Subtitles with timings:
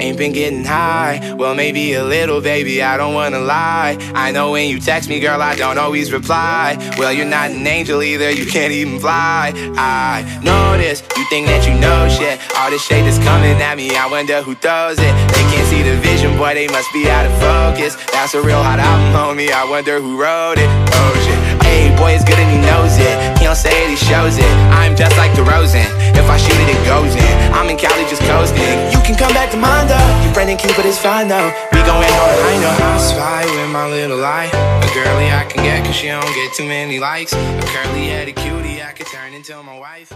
[0.00, 1.34] Ain't been getting high.
[1.36, 3.96] Well, maybe a little, baby, I don't wanna lie.
[4.14, 6.76] I know when you text me, girl, I don't always reply.
[6.98, 9.52] Well, you're not an angel either, you can't even fly.
[9.76, 12.40] I know this, you think that you know shit.
[12.56, 15.12] All this shade that's coming at me, I wonder who throws it.
[15.32, 17.96] They can't see the vision, boy, they must be out of focus.
[18.12, 20.68] That's a real hot album, homie, I wonder who wrote it.
[20.92, 21.62] Oh shit.
[21.62, 23.38] Hey, boy, it's good and he knows it.
[23.38, 24.52] He don't say it, he shows it.
[24.72, 25.97] I'm just like DeRozan.
[26.18, 27.34] If I shoot it, it goes in.
[27.54, 28.90] I'm in Cali just coasting.
[28.90, 30.08] You can come back to mine though.
[30.24, 31.46] Your friend and Cupid is fine though.
[31.72, 32.80] We going on a high note.
[32.82, 34.50] I spy with my little eye.
[34.82, 37.32] A girly I can get cause she don't get too many likes.
[37.32, 40.12] A curly headed cutie I could turn into my wife.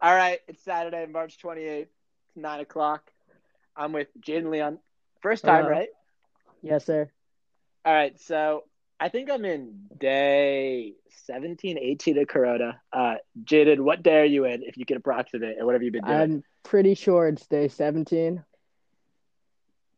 [0.00, 1.86] All right, it's Saturday, March 28th,
[2.34, 3.12] 9 o'clock.
[3.76, 4.78] I'm with Jaden Leon.
[5.20, 5.70] First time, Hello.
[5.70, 5.88] right?
[6.62, 7.08] Yes, sir.
[7.84, 8.64] All right, so
[9.02, 10.92] I think I'm in day
[11.26, 12.80] 17, 18 of Corona.
[12.92, 15.90] Uh, Jaden, what day are you in if you can approximate and what have you
[15.90, 16.16] been doing?
[16.20, 18.44] I'm pretty sure it's day 17,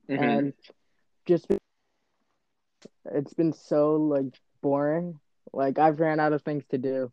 [0.09, 0.19] Mhm.
[0.23, 0.53] and
[1.27, 1.47] just
[3.13, 5.21] it's been so like boring.
[5.53, 7.13] Like I've ran out of things to do.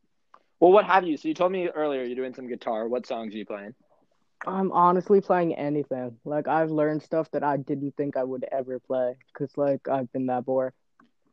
[0.62, 1.18] Well, what have you?
[1.18, 2.88] So you told me earlier you're doing some guitar.
[2.88, 3.76] What songs are you playing?
[4.48, 6.18] I'm honestly playing anything.
[6.24, 10.10] Like I've learned stuff that I didn't think I would ever play because like I've
[10.14, 10.74] been that bored.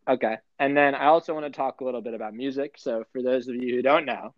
[0.08, 0.38] Okay.
[0.58, 2.76] And then I also want to talk a little bit about music.
[2.78, 4.34] So for those of you who don't know,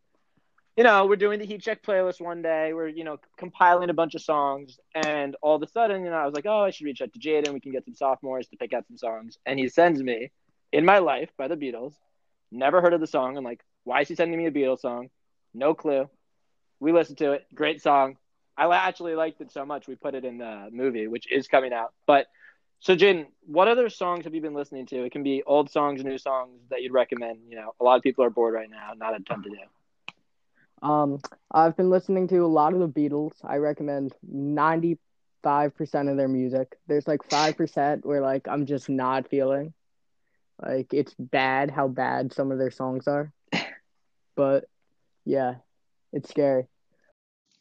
[0.77, 2.73] you know, we're doing the Heat Check playlist one day.
[2.73, 4.79] We're, you know, compiling a bunch of songs.
[4.95, 7.13] And all of a sudden, you know, I was like, oh, I should reach out
[7.13, 7.53] to Jaden.
[7.53, 9.39] We can get some sophomores to pick out some songs.
[9.47, 10.31] And he sends me
[10.73, 11.95] In My Life by the Beatles.
[12.51, 13.37] Never heard of the song.
[13.37, 15.11] I'm like, why is he sending me a Beatles song?
[15.55, 16.09] No clue.
[16.81, 17.47] We listened to it.
[17.55, 18.17] Great song.
[18.57, 21.73] I actually liked it so much we put it in the movie, which is coming
[21.73, 21.93] out.
[22.07, 22.27] But
[22.81, 25.05] so, Jaden, what other songs have you been listening to?
[25.05, 27.41] It can be old songs, new songs that you'd recommend.
[27.49, 30.89] You know, a lot of people are bored right now, not a ton to do.
[30.89, 31.21] Um,
[31.53, 33.33] I've been listening to a lot of the Beatles.
[33.45, 34.99] I recommend 95%
[36.11, 36.79] of their music.
[36.87, 39.75] There's like 5% where like I'm just not feeling.
[40.61, 43.33] Like it's bad how bad some of their songs are.
[44.37, 44.65] But
[45.27, 45.57] yeah,
[46.15, 46.67] it's scary.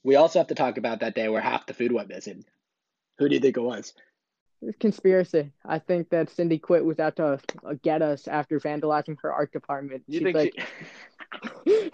[0.04, 2.46] We also have to talk about that day where half the food went missing.
[3.18, 3.94] Who do you think it was?
[4.62, 5.52] It's conspiracy.
[5.66, 9.52] I think that Cindy quit was out to uh, get us after vandalizing her art
[9.54, 10.04] department.
[10.08, 10.70] You She's think like,
[11.66, 11.92] she,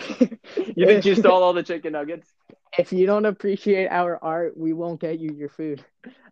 [0.76, 2.34] you think she stole all the chicken nuggets?
[2.78, 5.84] if you don't appreciate our art, we won't get you your food.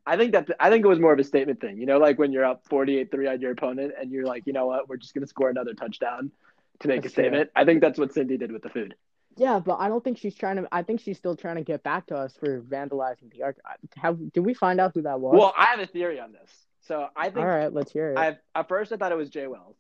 [0.06, 1.78] I think that I think it was more of a statement thing.
[1.80, 4.66] You know, like when you're up 48-3 on your opponent and you're like, you know
[4.66, 6.32] what, we're just gonna score another touchdown
[6.80, 7.52] to make That's a statement.
[7.56, 8.96] I think that's what Cindy did with the food.
[9.36, 10.68] Yeah, but I don't think she's trying to.
[10.72, 13.58] I think she's still trying to get back to us for vandalizing the art.
[13.96, 15.36] How did we find out who that was?
[15.38, 16.52] Well, I have a theory on this.
[16.82, 18.18] So I think all right, let's hear it.
[18.18, 19.78] I at first I thought it was Jay Wells.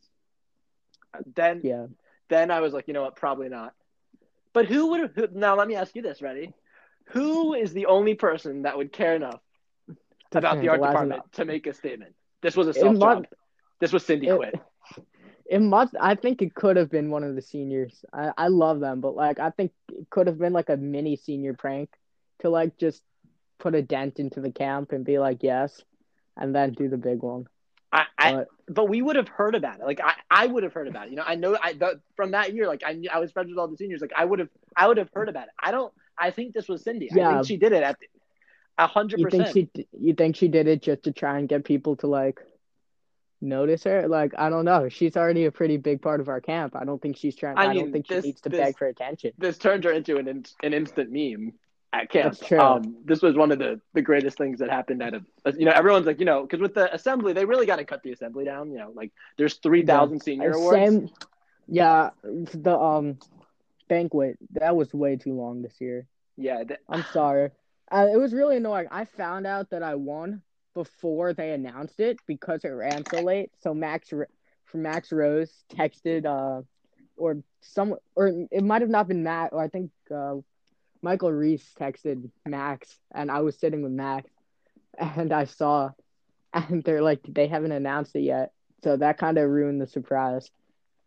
[1.35, 1.87] Then yeah,
[2.29, 3.73] then I was like, you know what, probably not.
[4.53, 5.55] But who would who, now?
[5.55, 6.21] Let me ask you this.
[6.21, 6.53] Ready?
[7.07, 9.41] Who is the only person that would care enough
[10.31, 12.15] about the art department to make a statement?
[12.41, 13.27] This was a self job.
[13.79, 14.55] This was Cindy it- quit.
[15.45, 15.95] It must.
[15.99, 18.05] I think it could have been one of the seniors.
[18.13, 21.15] I I love them, but like I think it could have been like a mini
[21.15, 21.89] senior prank
[22.39, 23.03] to like just
[23.59, 25.83] put a dent into the camp and be like yes,
[26.37, 27.47] and then do the big one.
[27.91, 29.85] I, I But but we would have heard about it.
[29.85, 31.11] Like I, I would have heard about it.
[31.11, 32.67] You know, I know I the, from that year.
[32.67, 34.01] Like I, knew- I was friends with all the seniors.
[34.01, 35.53] Like I would have, I would have heard about it.
[35.61, 35.93] I don't.
[36.17, 37.11] I think this was Cindy.
[37.11, 37.27] I Yeah.
[37.27, 37.97] think she did it at
[38.77, 39.53] a hundred you think percent.
[39.53, 42.39] she you think she did it just to try and get people to like
[43.43, 44.07] notice her?
[44.07, 44.89] Like I don't know.
[44.89, 46.75] She's already a pretty big part of our camp.
[46.75, 47.57] I don't think she's trying.
[47.57, 49.33] I I, don't think she needs to this- beg for attention.
[49.37, 51.53] This turned her into an in, an instant meme
[51.91, 52.33] at camp.
[52.33, 52.59] That's true.
[52.59, 55.23] Um, this was one of the the greatest things that happened at a.
[55.57, 58.01] You know, everyone's like, you know, because with the assembly, they really got to cut
[58.03, 58.71] the assembly down.
[58.71, 60.77] You know, like there's three thousand senior Uh, awards.
[60.77, 61.09] Same,
[61.67, 62.09] yeah.
[62.23, 63.19] The um
[63.87, 66.07] banquet that was way too long this year.
[66.35, 67.51] Yeah, I'm sorry.
[67.91, 68.87] Uh, it was really annoying.
[68.89, 70.41] I found out that I won
[70.73, 73.51] before they announced it because it ran so late.
[73.61, 74.11] So Max
[74.73, 76.63] Max Rose texted uh
[77.15, 80.35] or some or it might have not been Matt or I think uh
[81.01, 84.29] Michael Reese texted Max and I was sitting with Max
[84.97, 85.91] and I saw
[86.53, 88.51] and they're like they haven't announced it yet.
[88.83, 90.49] So that kind of ruined the surprise.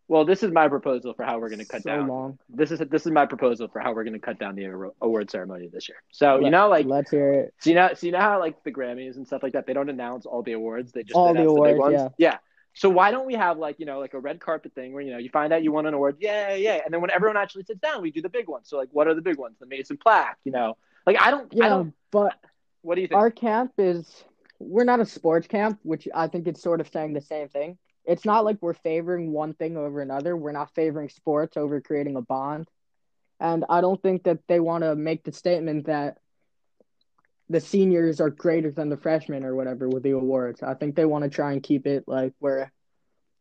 [0.08, 2.08] Well, this is my proposal for how we're going to cut so down.
[2.08, 2.38] long.
[2.48, 4.64] This is this is my proposal for how we're going to cut down the
[5.00, 5.98] award- ceremony this year.
[6.12, 7.54] So you know, like Let's hear it.
[7.60, 9.72] So you know, so you know how like the Grammys and stuff like that, they
[9.72, 11.94] don't announce all the awards; they just All the announce the, big ones.
[11.94, 12.08] Yeah.
[12.18, 12.36] yeah.
[12.74, 15.10] So why don't we have like you know like a red carpet thing where you
[15.10, 17.64] know you find out you won an award, yeah, yeah, and then when everyone actually
[17.64, 18.68] sits down, we do the big ones.
[18.68, 19.56] So like, what are the big ones?
[19.58, 20.76] The Mason plaque, you know?
[21.06, 21.94] Like I don't, I Yeah, don't.
[22.10, 22.34] but
[22.82, 23.16] What do you think?
[23.18, 24.24] our camp is
[24.58, 27.78] we're not a sports camp, which I think it's sort of saying the same thing.
[28.06, 30.36] It's not like we're favoring one thing over another.
[30.36, 32.68] We're not favoring sports over creating a bond.
[33.40, 36.18] And I don't think that they want to make the statement that
[37.48, 40.62] the seniors are greater than the freshmen or whatever with the awards.
[40.62, 42.72] I think they want to try and keep it like where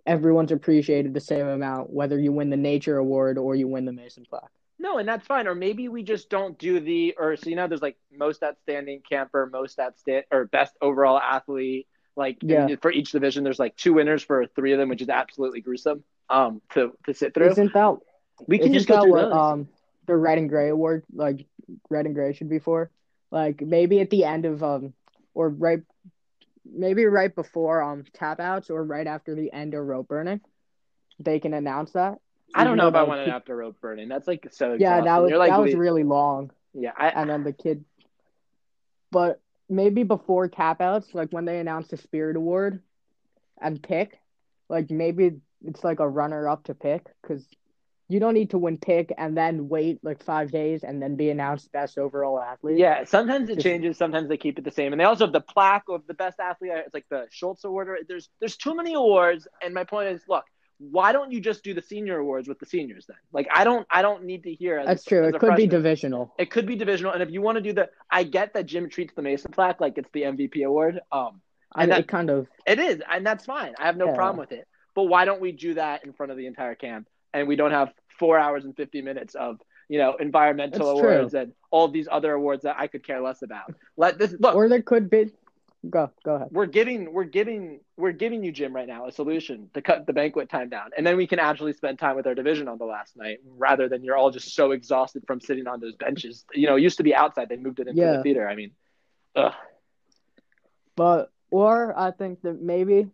[0.06, 3.92] everyone's appreciated the same amount, whether you win the Nature Award or you win the
[3.92, 4.52] Mason plaque.
[4.78, 5.48] No, and that's fine.
[5.48, 9.02] Or maybe we just don't do the or so you know there's like most outstanding
[9.10, 11.88] camper, most outstanding or best overall athlete.
[12.16, 12.76] Like Yeah.
[12.82, 16.04] for each division, there's like two winners for three of them, which is absolutely gruesome.
[16.30, 17.50] Um, to to sit through.
[17.50, 17.98] Isn't that
[18.48, 19.68] we can just go through what um
[20.08, 21.46] the red and gray award like
[21.90, 22.90] red and gray should be for?
[23.32, 24.94] Like maybe at the end of um
[25.34, 25.82] or right
[26.66, 30.42] maybe right before um tap outs or right after the end of rope burning,
[31.20, 32.18] they can announce that.
[32.56, 34.08] I don't know if I want it after rope burning.
[34.08, 34.74] That's like so.
[34.80, 36.52] Yeah, that was You're like that was really long.
[36.74, 36.92] yeah.
[36.98, 37.86] I, and then the kid
[39.12, 39.40] but
[39.70, 42.82] maybe before tap outs like when they announce the spirit award
[43.62, 44.20] and pick
[44.70, 45.32] like maybe
[45.64, 47.44] it's like a runner up to pick because
[48.08, 51.32] you don't need to win pick and then wait like five days and then be
[51.32, 53.98] announced best overall athlete Yeah, sometimes it Just- changes.
[53.98, 56.40] Sometimes they keep it the same, and they also have the plaque of the best
[56.40, 56.72] athlete.
[56.76, 58.06] It's like the Schultz Award.
[58.08, 60.44] There's there's too many awards, and my point is, look,
[60.78, 63.18] why don't you just do the senior awards with the seniors then?
[63.32, 64.78] Like, I don't I don't need to hear.
[64.78, 67.56] As, that's true it could be divisional It could be divisional, and if you want
[67.58, 70.64] to do the, I get that Jim treats the Mason plaque like it's the MVP
[70.66, 71.00] award.
[71.12, 71.42] Um,
[71.74, 73.74] I And that- it kind of it is, and that's fine.
[73.80, 74.16] I have no Yeah.
[74.16, 74.68] problem with it.
[74.96, 77.72] But why don't we do that in front of the entire camp, and we don't
[77.72, 81.10] have four hours and fifty minutes of you know environmental That's true.
[81.10, 83.74] awards and all these other awards that I could care less about?
[83.98, 84.56] Let this look.
[84.56, 85.32] or there could be
[85.90, 89.70] go go ahead we're giving we're giving we're giving you Jim right now a solution
[89.74, 92.36] to cut the banquet time down, and then we can actually spend time with our
[92.36, 95.80] division on the last night, rather than you're all just so exhausted from sitting on
[95.80, 96.46] those benches.
[96.54, 98.18] You know, it used to be outside; they moved it into Yeah.
[98.18, 98.48] the theater.
[98.48, 98.72] I mean,
[99.36, 99.54] ugh.
[100.96, 103.08] But or I think that maybe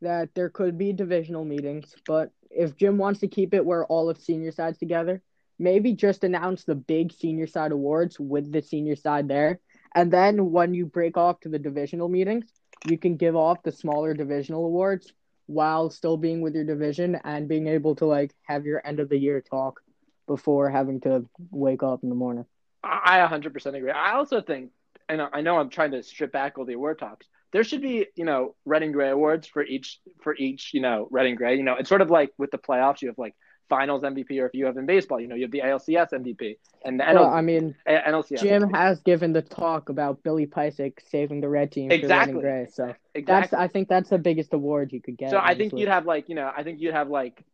[0.00, 4.08] that there could be divisional meetings, but if Jim wants to keep it where all
[4.08, 5.22] of senior sides together,
[5.58, 9.60] maybe just announce the big senior side awards with the senior side there.
[9.94, 12.46] And then when you break off to the divisional meetings,
[12.88, 15.12] you can give off the smaller divisional awards
[15.46, 19.08] while still being with your division and being able to like have your end of
[19.08, 19.80] the year talk
[20.26, 22.44] before having to wake up in the morning.
[22.84, 23.90] I 100% agree.
[23.90, 24.70] I also think,
[25.08, 27.26] and I know I'm trying to strip back all the award talks.
[27.50, 31.08] There should be, you know, red and gray awards for each for each, you know,
[31.10, 31.56] red and gray.
[31.56, 33.34] You know, it's sort of like with the playoffs, you have like
[33.68, 36.56] finals MVP, or if you have in baseball, you know, you have the ALCS MVP
[36.84, 38.40] and the Well, NL- I mean, A- NLCS.
[38.40, 38.76] Jim MVP.
[38.76, 42.32] has given the talk about Billy Pysick saving the red team Exactly.
[42.34, 42.66] and gray.
[42.72, 42.94] So
[43.26, 43.52] that's.
[43.52, 45.30] I think that's the biggest award you could get.
[45.30, 47.44] So I think you'd have like, you know, I think you'd have like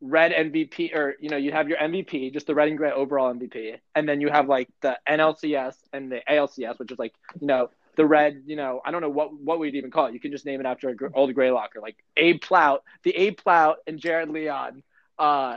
[0.00, 3.34] red MVP or you know, you'd have your MVP, just the red and gray overall
[3.34, 7.46] MVP, and then you have like the NLCS and the ALCS, which is like, you
[7.48, 10.14] know, the red, you know, I don't know what what we'd even call it.
[10.14, 13.76] You can just name it after an old Greylocker, like Abe Plout, the Abe Plout
[13.88, 14.84] and Jared Leon.
[15.18, 15.56] Uh,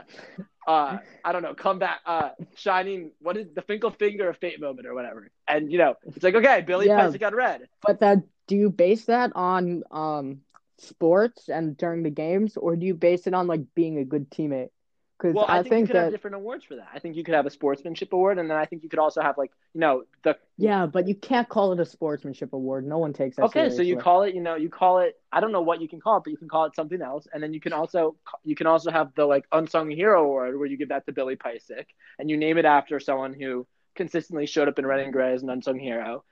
[0.66, 3.12] uh, I don't know, come back, uh, shining.
[3.20, 5.30] What is the Finkel finger of fate moment or whatever?
[5.48, 7.08] And you know, it's like okay, Billy Yeah.
[7.08, 7.68] Pysick got red.
[7.82, 10.40] But that do you base that on um
[10.78, 14.30] sports and during the games, or do you base it on like being a good
[14.30, 14.70] teammate?
[15.22, 16.88] Because Well, I, I, think, you think could have different awards for that.
[16.92, 19.22] I think you could have a sportsmanship award, and then I think you could also
[19.22, 22.84] have like you know the yeah, but you can't call it a sportsmanship award.
[22.84, 23.44] No one takes that.
[23.44, 25.88] okay, so you call it you know you call it I don't know what you
[25.88, 28.16] can call it, but you can call it something else, and then you can also
[28.42, 31.36] you can also have the like unsung hero award where you give that to Billy
[31.36, 31.86] Pysick,
[32.18, 33.64] and you name it after someone who
[33.94, 36.24] consistently showed up in red and gray as an unsung hero.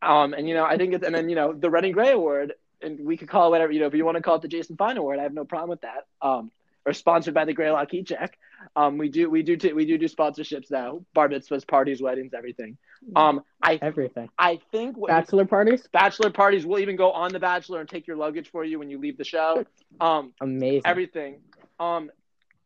[0.00, 2.12] Um, and you know I think it's and then you know the red and gray
[2.12, 4.42] award, and we could call it whatever you know if you want to call it
[4.42, 6.06] the Jason Fine award, I have no problem with that.
[6.22, 6.50] Um,
[6.88, 8.38] or sponsored by the Greylock Heat Check.
[8.76, 12.32] Um, we do we do t- we do do sponsorships now, bar mitzvahs, parties, weddings,
[12.34, 12.76] everything.
[13.14, 14.28] Um, I everything.
[14.38, 18.06] I think what Bachelor parties, bachelor parties We'll even go on the bachelor and take
[18.06, 19.64] your luggage for you when you leave the show.
[20.00, 20.82] Um, amazing.
[20.84, 21.40] everything.
[21.80, 22.10] Um,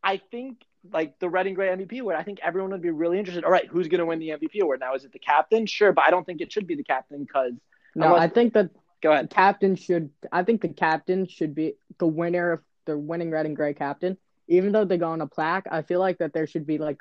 [0.03, 0.59] I think
[0.93, 2.17] like the red and gray MVP award.
[2.17, 3.45] I think everyone would be really interested.
[3.45, 4.95] All right, who's going to win the MVP award now?
[4.95, 5.65] Is it the captain?
[5.67, 7.53] Sure, but I don't think it should be the captain because
[7.95, 8.71] no, unless- I think that
[9.03, 9.31] go the ahead.
[9.31, 10.11] captain should.
[10.33, 14.19] I think the captain should be the winner of the winning red and gray captain.
[14.53, 17.01] Even though they go on a plaque, I feel like that there should be like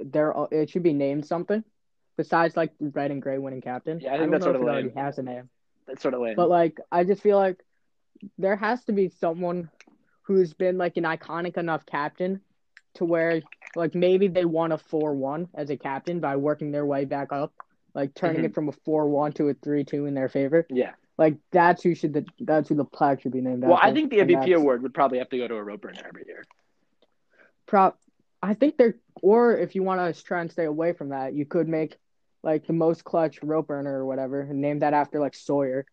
[0.00, 1.64] there it should be named something
[2.16, 3.98] besides like red and gray winning captain.
[4.00, 4.70] Yeah, I think don't that's sort of lame.
[4.70, 5.48] already has a name.
[5.86, 6.36] That's sort of lame.
[6.36, 7.58] But like, I just feel like
[8.38, 9.70] there has to be someone
[10.22, 12.40] who's been like an iconic enough captain
[12.94, 13.40] to where
[13.74, 17.32] like maybe they won a four one as a captain by working their way back
[17.32, 17.52] up,
[17.94, 18.46] like turning Mhm.
[18.46, 20.66] it from a four one to a three two in their favor.
[20.68, 20.92] yeah.
[21.20, 23.84] Like that's who should the that's who the plaque should be named Well, after.
[23.84, 26.00] Well, I think the MVP award would probably have to go to a rope burner
[26.08, 26.44] every year.
[27.66, 27.98] Prop.
[28.42, 31.44] I think they're or if you want to try and stay away from that, you
[31.44, 31.98] could make
[32.42, 35.84] like the most clutch rope burner or whatever and name that after like Sawyer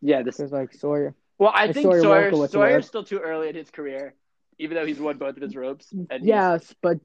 [0.00, 0.38] Yeah, this.
[0.38, 1.16] is like Sawyer.
[1.38, 2.00] Well, I And think Sawyer
[2.30, 4.14] Sawyer Sawyer's still too early in his career,
[4.60, 5.90] even though he's won both of his ropes.
[5.90, 7.00] He's- Yes, but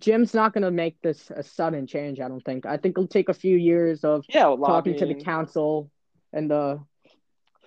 [0.00, 2.18] Jim's not going to make this a sudden change.
[2.20, 2.66] I don't think.
[2.66, 5.92] I think it'll take a few years of Yeah, talking to the council
[6.32, 6.80] and the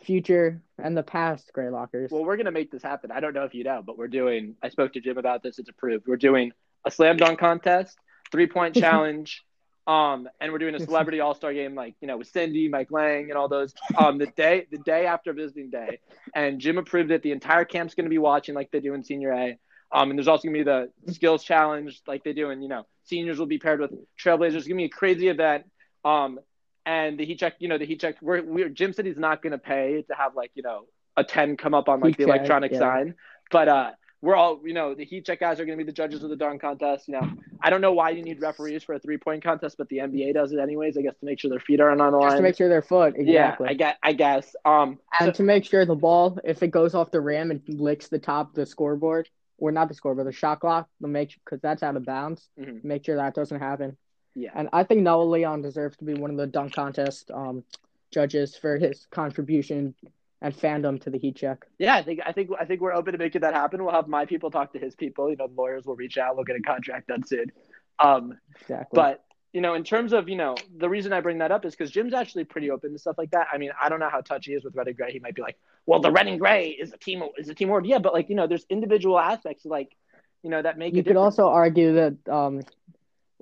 [0.03, 2.11] future and the past Greylockers.
[2.11, 3.11] Well, we're gonna make this happen.
[3.11, 4.55] I don't know if you know, but we're doing.
[4.61, 5.59] I spoke to Jim about this.
[5.59, 6.07] It's approved.
[6.07, 6.51] We're doing
[6.85, 7.97] a slam dunk contest,
[8.31, 9.43] three point challenge,
[9.87, 12.91] um, and we're doing a celebrity all star game, like you know, with Cindy, Mike
[12.91, 13.73] Lang, and all those.
[13.97, 15.99] Um, the day the day after visiting day,
[16.35, 17.23] and Jim approved it.
[17.23, 19.57] The entire camp's gonna be watching, like they do in Senior A.
[19.91, 22.85] Um, and there's also gonna be the skills challenge, like they do, and you know,
[23.03, 24.55] seniors will be paired with trailblazers.
[24.55, 25.65] It's gonna be a crazy event.
[26.03, 26.39] Um,
[26.85, 28.15] and the heat check, you know, the heat check.
[28.21, 30.85] We're, we're Jim said he's not gonna pay to have like you know
[31.17, 32.79] a ten come up on like Heat the check, electronic yeah.
[32.79, 33.15] sign,
[33.51, 36.23] but uh, we're all you know the heat check guys are gonna be the judges
[36.23, 37.07] of the dunk contest.
[37.07, 37.29] You know,
[37.61, 40.33] I don't know why you need referees for a three point contest, but the NBA
[40.33, 40.97] does it anyways.
[40.97, 42.37] I guess to make sure their feet aren't on the Just line.
[42.37, 43.67] to make sure their foot exactly.
[43.67, 44.55] Yeah, I get, I guess.
[44.65, 47.61] Um, and so- to make sure the ball, if it goes off the rim and
[47.67, 51.37] licks the top of the scoreboard, or not the scoreboard, the shot clock, the make
[51.45, 52.49] because that's out of bounds.
[52.59, 52.83] Mhm.
[52.83, 53.95] Make sure that doesn't happen.
[54.35, 57.63] Yeah, And I think Noah Leon deserves to be one of the dunk contest um,
[58.11, 59.93] judges for his contribution
[60.41, 61.65] and fandom to the Heat check.
[61.79, 61.95] yeah.
[61.95, 63.83] I think, I think, I think we're open to making that happen.
[63.83, 65.29] We'll have my people talk to his people.
[65.29, 66.35] You know, lawyers will reach out.
[66.35, 67.51] We'll get a contract done soon.
[67.99, 68.95] Um, Exactly.
[68.95, 69.23] But
[69.53, 71.91] you know, in terms of you know, the reason I bring that up is because
[71.91, 73.47] Jim's actually pretty open to stuff like that.
[73.53, 75.11] I mean, I don't know how touchy he is with red and gray.
[75.11, 77.69] He might be like, "Well, the red and gray is a team is a team
[77.69, 79.95] award." Yeah, but like you know, there's individual aspects like
[80.41, 82.61] you know that make you could also argue that um,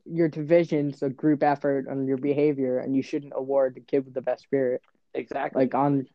[0.05, 4.13] your division's a group effort on your behavior, and you shouldn't award the kid with
[4.13, 4.81] the best spirit.
[5.13, 6.07] exactly Like on,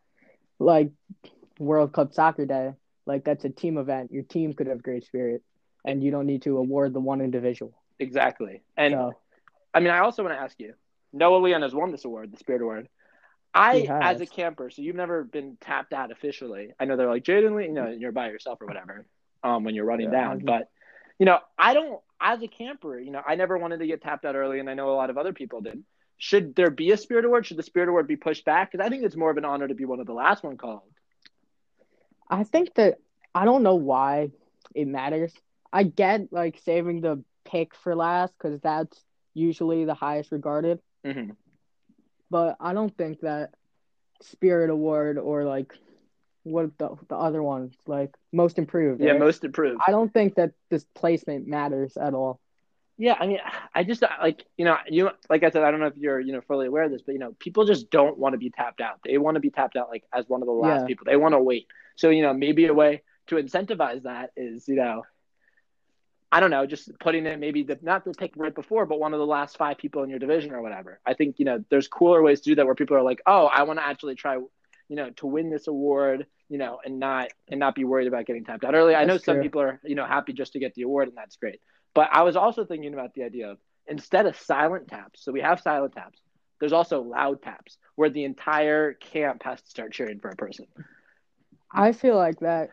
[0.59, 0.93] like
[1.59, 2.73] World Cup Soccer Day,
[3.07, 4.12] like that's a team event.
[4.12, 5.43] Your team could have great spirit,
[5.85, 7.75] and you don't need to award the one individual.
[7.99, 8.62] exactly.
[8.76, 9.16] And So
[9.75, 10.75] I mean, I also want to ask you.
[11.12, 12.88] Noah Leon has won this award, the Spirit Award.
[13.55, 16.75] I, as a camper, so you've never been tapped out officially.
[16.78, 19.07] I know they're like Jaden Lee, you know, you're by yourself or whatever,
[19.43, 20.40] um, when you're running Yeah, down.
[20.45, 20.69] But
[21.19, 22.00] you know, I don't.
[22.21, 24.75] As a camper, you know, I never wanted to get tapped out early, and I
[24.75, 25.83] know a lot of other people did.
[26.19, 27.47] Should there be a Spirit Award?
[27.47, 28.71] Should the Spirit Award be pushed back?
[28.71, 30.57] Because I think it's more of an honor to be one of the last one
[30.57, 30.83] called.
[32.29, 32.99] I think that
[33.35, 34.31] I don't know why
[34.75, 35.33] it matters.
[35.73, 39.05] I get like saving the pick for last because that's
[39.35, 41.31] usually the highest regarded, hmm
[42.31, 43.55] but I don't think that
[44.23, 45.73] Spirit Award or like
[46.47, 49.00] what the the other ones like most improved.
[49.00, 49.21] Yeah, right?
[49.21, 49.81] most improved.
[49.87, 52.41] I don't think that this placement matters at all.
[52.99, 53.41] Yeah, I mean,
[53.75, 56.33] I just like you know, you like I said, I don't know if you're you
[56.33, 58.81] know fully aware of this, but you know, people just don't want to be tapped
[58.81, 59.00] out.
[59.05, 60.87] They want to be tapped out like as one of the last Yeah.
[60.87, 61.05] people.
[61.05, 61.67] They want to wait.
[61.97, 65.05] So you know, maybe a way to incentivize that is you know,
[66.33, 69.12] I don't know, just putting it maybe the, not the pick right before, but one
[69.15, 71.00] of the last five people in your division or whatever.
[71.07, 73.47] I think you know, there's cooler ways to do that where people are like, oh,
[73.47, 74.38] I want to actually try,
[74.88, 78.26] you know, to win this award, you know, and not and not be worried about
[78.26, 78.95] getting tapped out early.
[78.95, 81.16] I know That's some people are you know happy just to get the award, and
[81.16, 81.61] that's great.
[81.95, 85.40] But I was also thinking about the idea of instead of silent taps, so we
[85.40, 86.21] have silent taps.
[86.61, 90.66] There's also loud taps where the entire camp has to start cheering for a person.
[91.73, 92.71] I feel like that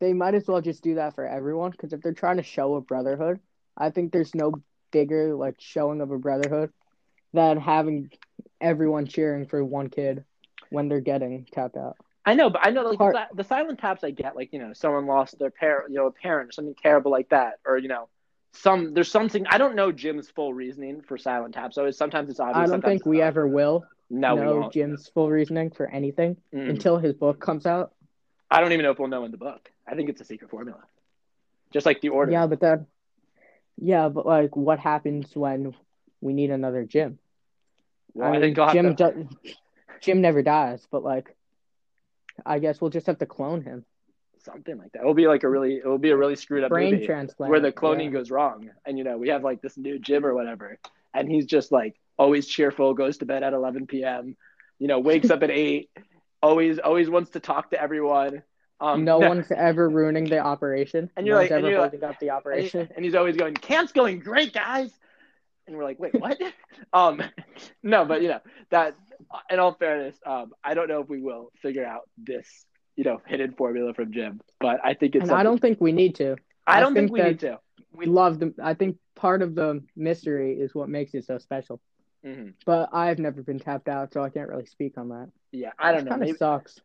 [0.00, 2.74] they might as well just do that for everyone because if they're trying to show
[2.74, 3.40] a brotherhood,
[3.76, 4.52] I think there's no
[4.90, 6.72] bigger like showing of a brotherhood
[7.32, 8.10] than having
[8.60, 10.24] everyone cheering for one kid
[10.70, 11.96] when they're getting tapped out.
[12.24, 14.58] I know, but I know like Part- the, the silent taps I get, like you
[14.58, 17.78] know, someone lost their parent, you know, a parent or something terrible like that, or
[17.78, 18.08] you know,
[18.52, 21.74] some there's something I don't know Jim's full reasoning for silent taps.
[21.76, 22.68] So it's, sometimes it's obvious.
[22.68, 23.24] I don't think we not.
[23.26, 24.70] ever will No, know.
[24.72, 26.70] Jim's full reasoning for anything Mm.
[26.70, 27.92] until his book comes out.
[28.50, 29.70] I don't even know if we'll know in the book.
[29.86, 30.78] I think it's a secret formula,
[31.72, 32.32] just like the order.
[32.32, 32.86] Yeah, but that,
[33.78, 35.74] yeah, but like, what happens when
[36.20, 37.18] we need another Jim?
[38.14, 39.28] Well, I, mean, Jim to, do-
[40.00, 41.34] Jim never dies, but like,
[42.44, 43.84] I guess we'll just have to clone him.
[44.44, 45.00] something like that.
[45.00, 47.06] It'll be like a really, it'll be a really screwed up Brain movie.
[47.06, 47.50] transplant.
[47.50, 48.10] where the cloning yeah.
[48.10, 48.70] goes wrong.
[48.84, 50.78] And you know, we have like this new Jim or whatever,
[51.14, 54.36] and he's just like always cheerful, goes to bed at 11 p.m.
[54.78, 55.90] You know, wakes up at eight,
[56.42, 58.42] always always wants to talk to everyone.
[58.78, 61.10] Um, no one's ever ruining the operation.
[61.16, 62.88] And you're one's like- and you're like- up the and, he- operation.
[62.94, 64.90] and he's always going, "Camp's going great, guys."
[65.66, 66.38] And we're like, "Wait, what?"
[66.92, 67.22] um,
[67.82, 68.94] no, but you know that.
[69.50, 72.46] In all fairness, um, I don't know if we will figure out this,
[72.96, 75.24] you know, hidden formula from Jim, but I think it's.
[75.28, 76.36] and I don't think we need to.
[76.66, 77.58] I I don't think, think we need to.
[77.92, 78.54] We love them.
[78.62, 81.80] I think part of the mystery is what makes it so special.
[82.24, 82.54] Mhm.
[82.64, 85.28] But I've never been tapped out, so I can't really speak on that.
[85.52, 86.10] Yeah, I don't know.
[86.10, 86.80] Kind of Maybe, sucks.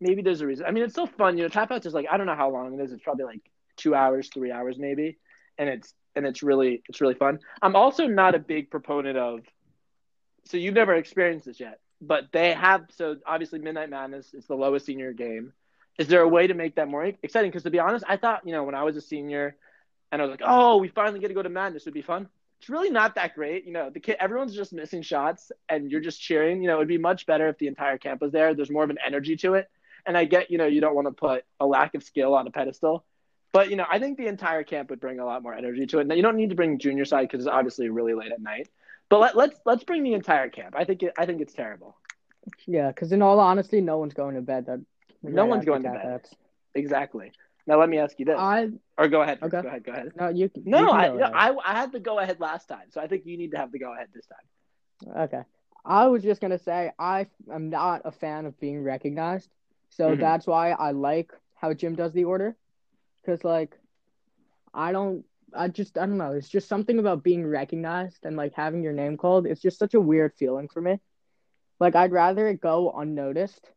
[0.00, 0.66] maybe there's a reason.
[0.66, 1.36] I mean, it's still fun.
[1.36, 2.92] You know, tap outs is like I don't know how long it is.
[2.92, 3.40] It's probably like
[3.76, 5.18] two hours, three hours maybe,
[5.58, 7.40] and it's and it's really it's really fun.
[7.60, 9.40] I'm also not a big proponent of.
[10.48, 12.86] So you've never experienced this yet, but they have.
[12.96, 15.52] So obviously, Midnight Madness is the lowest senior game.
[15.98, 17.50] Is there a way to make that more exciting?
[17.50, 19.56] Because to be honest, I thought you know when I was a senior,
[20.10, 21.84] and I was like, oh, we finally get to go to Madness.
[21.84, 22.28] Would be fun.
[22.60, 23.66] It's really not that great.
[23.66, 26.62] You know, the kid, everyone's just missing shots, and you're just cheering.
[26.62, 28.54] You know, it'd be much better if the entire camp was there.
[28.54, 29.68] There's more of an energy to it.
[30.06, 32.46] And I get, you know, you don't want to put a lack of skill on
[32.46, 33.04] a pedestal,
[33.52, 35.98] but you know, I think the entire camp would bring a lot more energy to
[35.98, 36.06] it.
[36.06, 38.68] Now, you don't need to bring junior side because it's obviously really late at night.
[39.08, 40.74] But let, let's let's bring the entire camp.
[40.76, 41.96] I think it, I think it's terrible.
[42.66, 44.66] Yeah, because in all honesty, no one's going to bed.
[44.66, 44.84] That
[45.22, 46.26] no one's going to bed.
[46.74, 47.32] Exactly.
[47.66, 48.36] Now let me ask you this.
[48.38, 49.38] I or go ahead.
[49.42, 49.60] Okay.
[49.60, 49.84] Go ahead.
[49.84, 50.12] Go ahead.
[50.16, 50.50] no, you.
[50.64, 51.24] No, you I, no.
[51.24, 53.72] I I had the go ahead last time, so I think you need to have
[53.72, 55.24] the go ahead this time.
[55.24, 55.42] Okay.
[55.84, 59.50] I was just gonna say I am not a fan of being recognized,
[59.90, 60.20] so Mhm.
[60.20, 62.56] that's why I like how Jim does the order,
[63.20, 63.78] because like,
[64.72, 65.24] I don't.
[65.54, 66.32] I just I don't know.
[66.32, 69.46] It's just something about being recognized and like having your name called.
[69.46, 70.98] It's just such a weird feeling for me.
[71.80, 73.70] Like I'd rather it go unnoticed.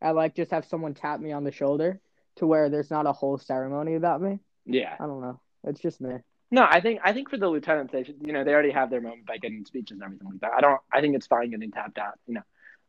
[0.00, 2.00] I like just have someone tap me on the shoulder
[2.36, 4.40] to where there's not a whole ceremony about me.
[4.64, 4.96] Yeah.
[4.98, 5.40] I don't know.
[5.64, 6.16] It's just me.
[6.50, 8.90] No, I think I think for the lieutenants, they should, you know, they already have
[8.90, 10.52] their moment by getting speeches and everything like that.
[10.56, 10.80] I don't.
[10.92, 12.18] I think it's fine getting tapped out.
[12.26, 12.42] You know,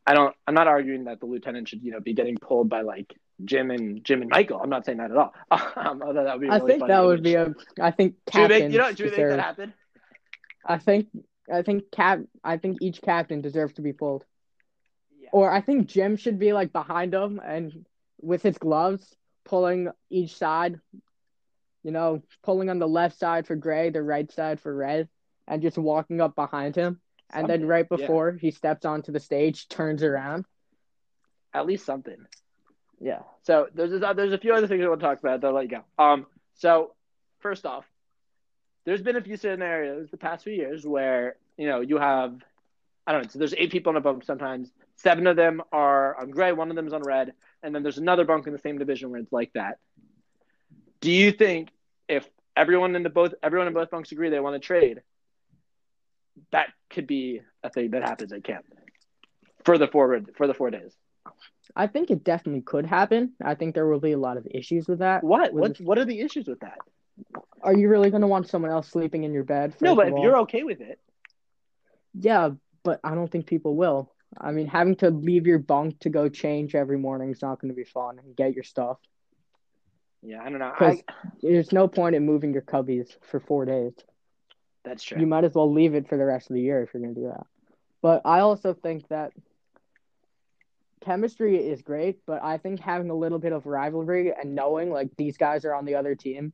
[0.06, 0.36] I don't.
[0.46, 3.14] I'm not arguing that the lieutenant should, you know, be getting pulled by like
[3.44, 4.60] Jim and Jim and Michael.
[4.62, 5.34] I'm not saying that at all.
[5.76, 6.50] Um, although that would be.
[6.50, 7.54] I think funny that to would be a.
[7.80, 9.30] I think Should we make, captains you know, should we make deserve.
[9.30, 9.74] that happen?
[10.64, 11.08] I think
[11.52, 14.24] I think cap I think each captain deserves to be pulled.
[15.20, 15.30] Yeah.
[15.32, 17.84] Or I think Jim should be like behind him and
[18.20, 19.14] with his gloves
[19.44, 20.80] pulling each side.
[21.82, 25.08] You know, pulling on the left side for gray, the right side for red,
[25.46, 27.00] and just walking up behind him.
[27.30, 27.96] And then Something, right yeah.
[27.96, 30.46] before he steps onto the stage, turns around.
[31.52, 32.26] At least something.
[33.04, 33.20] Yeah.
[33.42, 35.42] So there's this, there's a few other things I want to talk about.
[35.42, 36.02] Though, let you go.
[36.02, 36.26] Um.
[36.54, 36.92] So
[37.40, 37.84] first off,
[38.86, 42.34] there's been a few scenarios the past few years where you know you have,
[43.06, 43.28] I don't know.
[43.28, 44.72] So there's eight people in a bunk sometimes.
[44.96, 46.52] Seven of them are on gray.
[46.52, 47.34] One of them is on red.
[47.62, 49.80] And then there's another bunk in the same division where it's like that.
[51.02, 51.68] Do you think
[52.08, 55.02] if everyone in the both everyone in both bunks agree they want to trade,
[56.52, 58.64] that could be a thing that happens at camp
[59.62, 60.96] for the forward for the four days?
[61.74, 63.32] I think it definitely could happen.
[63.42, 65.24] I think there will be a lot of issues with that.
[65.24, 65.52] What?
[65.52, 65.80] With What?
[65.80, 66.78] What are the issues with that?
[67.62, 69.74] Are you really going to want someone else sleeping in your bed?
[69.80, 70.22] No, but if all?
[70.22, 70.98] you're okay with it,
[72.12, 72.50] Yeah,
[72.82, 74.12] but I don't think people will.
[74.38, 77.70] I mean, having to leave your bunk to go change every morning is not going
[77.72, 78.98] to be fun and get your stuff.
[80.22, 80.72] yeah, I don't know.
[80.78, 81.02] I,
[81.40, 83.92] There's no point in moving your cubbies for four days.
[84.84, 85.20] that's true.
[85.20, 87.14] You might as well leave it for the rest of the year if you're going
[87.14, 87.46] to do that.
[88.02, 89.32] But I also think that
[91.04, 95.10] chemistry is great, but I think having a little bit of rivalry and knowing like
[95.16, 96.52] these guys are on the other team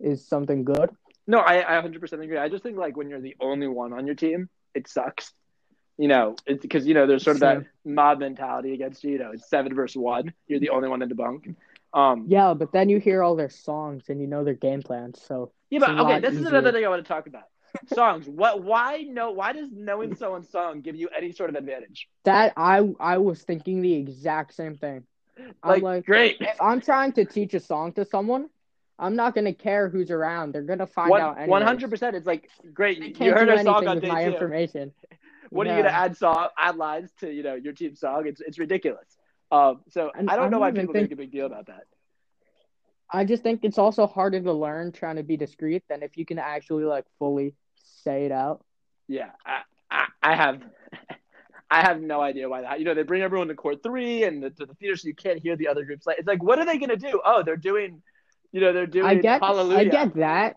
[0.00, 0.90] is something good.
[1.26, 2.38] No, I, I 100% agree.
[2.38, 5.32] I just think like when you're the only one on your team, it sucks.
[5.98, 9.12] You know, it's because you know there's sort of that mob mentality against you.
[9.12, 10.34] You know, it's seven versus one.
[10.46, 11.56] You're the only one in the bunk.
[11.94, 15.22] Um, Yeah, but then you hear all their songs and you know their game plans.
[15.26, 17.44] So yeah, but okay, this is another thing I want to talk about.
[17.92, 18.26] Songs.
[18.28, 18.62] What?
[18.62, 19.30] Why no?
[19.32, 22.08] Why does knowing someone's song give you any sort of advantage?
[22.24, 25.04] that I I was thinking the exact same thing.
[25.62, 26.36] I'm Like, like, great.
[26.40, 28.48] if I'm trying to teach a song to someone,
[28.98, 30.52] I'm not gonna care who's around.
[30.52, 31.46] They're gonna find out.
[31.48, 32.16] One hundred percent.
[32.16, 32.98] It's like great.
[33.02, 34.32] You can't heard our song on day my two.
[34.32, 34.92] information.
[35.50, 38.26] What are you gonna add song add lines to you know your team song?
[38.26, 39.06] It's it's ridiculous.
[39.52, 41.46] Um, so And I don't I know don't why people think- make a big deal
[41.46, 41.84] about that.
[43.10, 46.26] I just think it's also harder to learn trying to be discreet than if you
[46.26, 48.64] can actually like fully say it out.
[49.08, 50.62] Yeah, I, I, I have,
[51.70, 52.78] I have no idea why that.
[52.80, 55.14] You know, they bring everyone to court three and the, to the theater, so you
[55.14, 56.06] can't hear the other groups.
[56.06, 57.20] Like, it's like, what are they gonna do?
[57.24, 58.02] Oh, they're doing,
[58.52, 59.78] you know, they're doing I get Hallelujah.
[59.78, 60.56] I get that.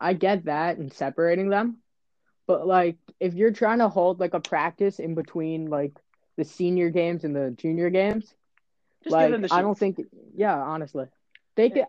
[0.00, 1.78] I get that and separating them.
[2.46, 5.92] But like if you're trying to hold like a practice in between like
[6.36, 8.34] the senior games and the junior games,
[9.04, 10.00] Just like give them the I don't think
[10.34, 11.06] yeah, honestly.
[11.56, 11.86] They could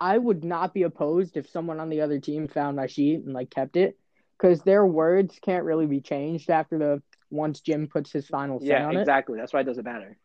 [0.00, 3.32] I would not be opposed if someone on the other team found my sheet and
[3.32, 3.98] like kept it
[4.38, 8.66] cuz their words can't really be changed after the once Jim puts his final say
[8.68, 9.00] Yeah, on it.
[9.00, 9.38] exactly.
[9.38, 10.16] That's why it doesn't matter.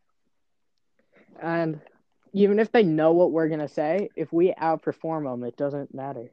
[1.41, 1.81] And
[2.33, 5.93] even if they know what we're going to say, if we outperform them, it doesn't
[5.93, 6.31] matter.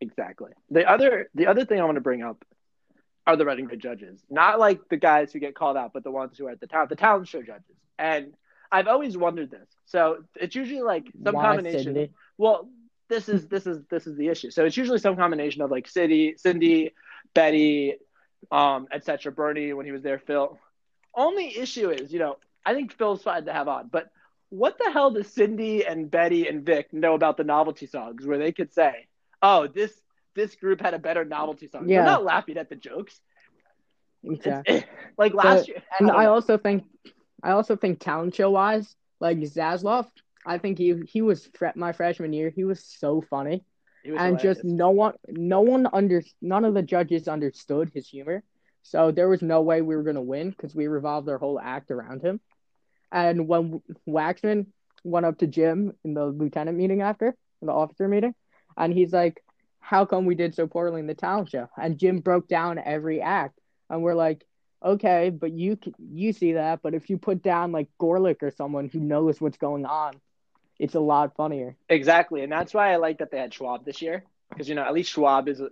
[0.00, 0.52] Exactly.
[0.70, 2.44] The other, the other thing I want to bring up
[3.26, 4.24] are the Red and Gray judges.
[4.28, 6.66] Not like the guys who get called out, but the ones who are at the
[6.66, 7.76] talent, the talent show judges.
[7.98, 8.34] And
[8.72, 9.68] I've always wondered this.
[9.84, 11.94] So it's usually like some Why, combination.
[11.94, 12.10] Cindy?
[12.38, 12.68] Well,
[13.08, 14.50] this is this is this is the issue.
[14.50, 16.94] So it's usually some combination of like Cindy, Cindy,
[17.34, 17.96] Betty,
[18.50, 19.30] um, etc.
[19.30, 20.58] Bernie when he was there, Phil.
[21.14, 24.08] Only issue is, you know, I think Phil's fine to have on, but
[24.48, 28.38] what the hell does Cindy and Betty and Vic know about the novelty songs where
[28.38, 29.06] they could say,
[29.42, 29.92] "Oh, this
[30.34, 31.98] this group had a better novelty song." Yeah.
[32.02, 33.20] They're not laughing at the jokes.
[34.24, 34.76] Exactly.
[34.76, 34.86] It's,
[35.18, 36.84] like last But- year, And don't I also think,
[37.42, 40.06] I also think talent show wise, like Zaslav,
[40.46, 42.50] I think he he was my freshman year.
[42.50, 43.64] He was so funny,
[44.12, 48.42] was and just no one, no one under, none of the judges understood his humor.
[48.82, 51.90] So there was no way we were gonna win because we revolved our whole act
[51.90, 52.40] around him.
[53.10, 54.66] And when Waxman
[55.04, 58.34] went up to Jim in the lieutenant meeting after the officer meeting,
[58.76, 59.42] and he's like,
[59.78, 63.20] "How come we did so poorly in the talent show?" And Jim broke down every
[63.20, 64.44] act, and we're like,
[64.84, 68.88] "Okay, but you you see that, but if you put down like Gorlick or someone
[68.88, 70.14] who knows what's going on,
[70.78, 74.02] it's a lot funnier." Exactly, and that's why I like that they had Schwab this
[74.02, 75.62] year because you know at least Schwab is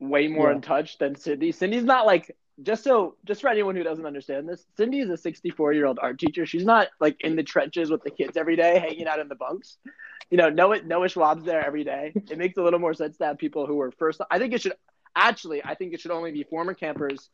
[0.00, 0.56] way more Yeah.
[0.56, 1.52] in touch than Cindy.
[1.52, 4.64] Cindy's not like just so just for anyone who doesn't understand this.
[4.76, 6.44] Cindy is a 64 year old art teacher.
[6.46, 9.34] She's not like in the trenches with the kids every day, hanging out in the
[9.34, 9.78] bunks.
[10.30, 12.12] You know, Noah Noah Schwab's there every day.
[12.30, 14.20] It makes a little more sense to have people who are first.
[14.30, 14.74] I think it should
[15.14, 15.62] actually.
[15.64, 17.28] I think it should only be former campers.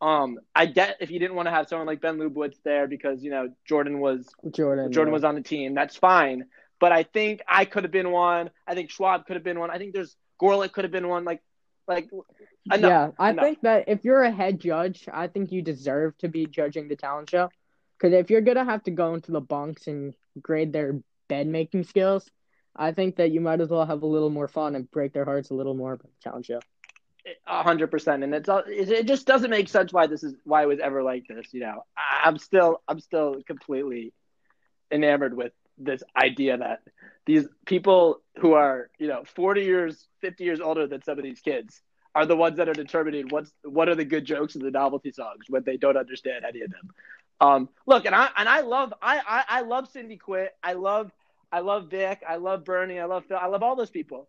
[0.00, 3.22] Um, I get if you didn't want to have someone like Ben Lubowitz there because
[3.22, 4.92] you know Jordan was Jordan.
[4.92, 5.14] Jordan yeah.
[5.14, 5.74] was on the team.
[5.74, 6.46] That's fine.
[6.80, 8.50] But I think I could have been one.
[8.66, 9.70] I think Schwab could have been one.
[9.70, 11.24] I think there's Gorlick could have been one.
[11.24, 11.40] Like,
[11.86, 12.10] like,
[12.72, 12.90] enough.
[12.90, 13.44] Yeah, I enough.
[13.44, 16.96] think that if you're a head judge, I think you deserve to be judging the
[16.96, 17.50] talent show.
[17.96, 21.84] Because if you're gonna have to go into the bunks and grade their bed making
[21.84, 22.28] skills,
[22.76, 25.24] I think that you might as well have a little more fun and break their
[25.24, 26.60] hearts a little more about the talent show.
[27.46, 30.78] Hundred percent, and it's it, just doesn't make sense why this is why it was
[30.78, 31.46] ever like this.
[31.52, 34.12] You know, I'm still I'm still completely
[34.90, 36.82] enamored with this idea that
[37.24, 41.40] these people who are you know 40 years, 50 years older than some of these
[41.40, 41.80] kids
[42.14, 45.10] are the ones that are determining what's what are the good jokes and the novelty
[45.10, 46.90] songs when they don't understand any of them.
[47.40, 50.54] Um, look, and I and I love I, I I love Cindy Quit.
[50.62, 51.10] I love
[51.50, 52.22] I love Vic.
[52.28, 53.00] I love Bernie.
[53.00, 53.38] I love Phil.
[53.40, 54.28] I love all those people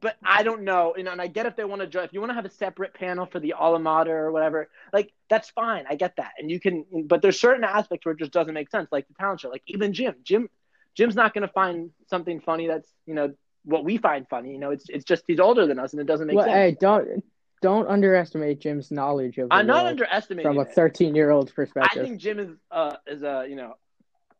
[0.00, 0.94] but I don't know.
[0.96, 2.06] You know, and I get if they want to judge.
[2.06, 5.12] If you want to have a separate panel for the alma mater or whatever, like
[5.28, 5.84] that's fine.
[5.88, 6.84] I get that, and you can.
[7.06, 9.48] But there's certain aspects where it just doesn't make sense, like the talent show.
[9.50, 10.48] Like even Jim, Jim,
[10.94, 13.34] Jim's not going to find something funny that's you know
[13.64, 14.52] what we find funny.
[14.52, 16.54] You know, it's it's just he's older than us, and it doesn't make Well, sense.
[16.54, 17.24] hey, don't
[17.62, 22.02] don't underestimate Jim's knowledge of I'm not underestimating from a 13 year old's perspective.
[22.02, 23.74] I think Jim is uh is a you know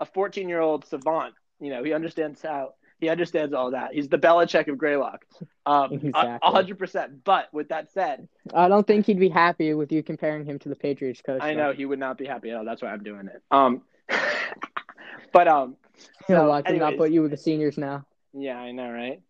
[0.01, 1.35] a 14 year old savant.
[1.61, 3.94] You know, he understands how he understands all that.
[3.94, 5.24] He's the Belichick of Greylock,
[5.66, 6.38] um, Exactly.
[6.42, 7.24] a hundred percent.
[7.24, 10.68] But with that said, I don't think he'd be happy with you comparing him to
[10.68, 11.40] the Patriots coach.
[11.42, 11.68] I though.
[11.68, 12.64] know he would not be happy at all.
[12.64, 13.42] That's why I'm doing it.
[13.50, 13.82] Um,
[15.32, 15.76] but um,
[16.26, 18.06] He'll so, him not put you with the seniors now.
[18.32, 19.20] yeah, I know, right?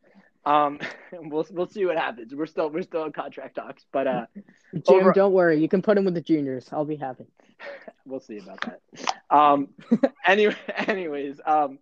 [0.45, 0.79] Um,
[1.13, 2.35] we'll we'll see what happens.
[2.35, 4.27] We're still we're still in contract talks, but uh,
[4.73, 5.61] Jim, Over- don't worry.
[5.61, 6.69] You can put him with the juniors.
[6.73, 7.27] I'll be happy.
[8.05, 9.15] we'll see about that.
[9.31, 9.69] Um,
[10.27, 11.79] anyway, anyways, um,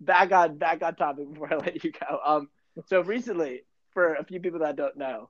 [0.00, 2.20] back on back on topic before I let you go.
[2.24, 2.48] Um,
[2.86, 5.28] so recently, for a few people that don't know,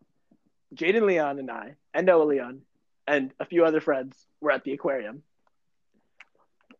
[0.75, 2.61] Jaden Leon and I, and Noah Leon,
[3.07, 5.23] and a few other friends were at the aquarium.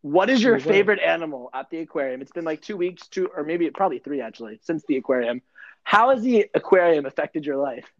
[0.01, 2.21] What is your favorite animal at the aquarium?
[2.21, 5.41] It's been like two weeks, two or maybe probably three actually since the aquarium.
[5.89, 7.91] How has the aquarium affected your life?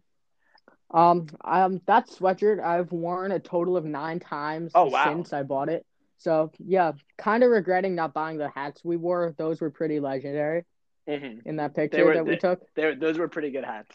[0.92, 5.06] Um, um, that sweatshirt I've worn a total of nine times Oh, wow.
[5.06, 5.84] since I bought it.
[6.18, 9.34] So yeah, kind of regretting not buying the hats we wore.
[9.36, 10.66] Those were pretty legendary
[11.08, 11.48] Mm-hmm.
[11.48, 12.60] in that picture were- that we took.
[12.76, 13.90] They, those were pretty good hats.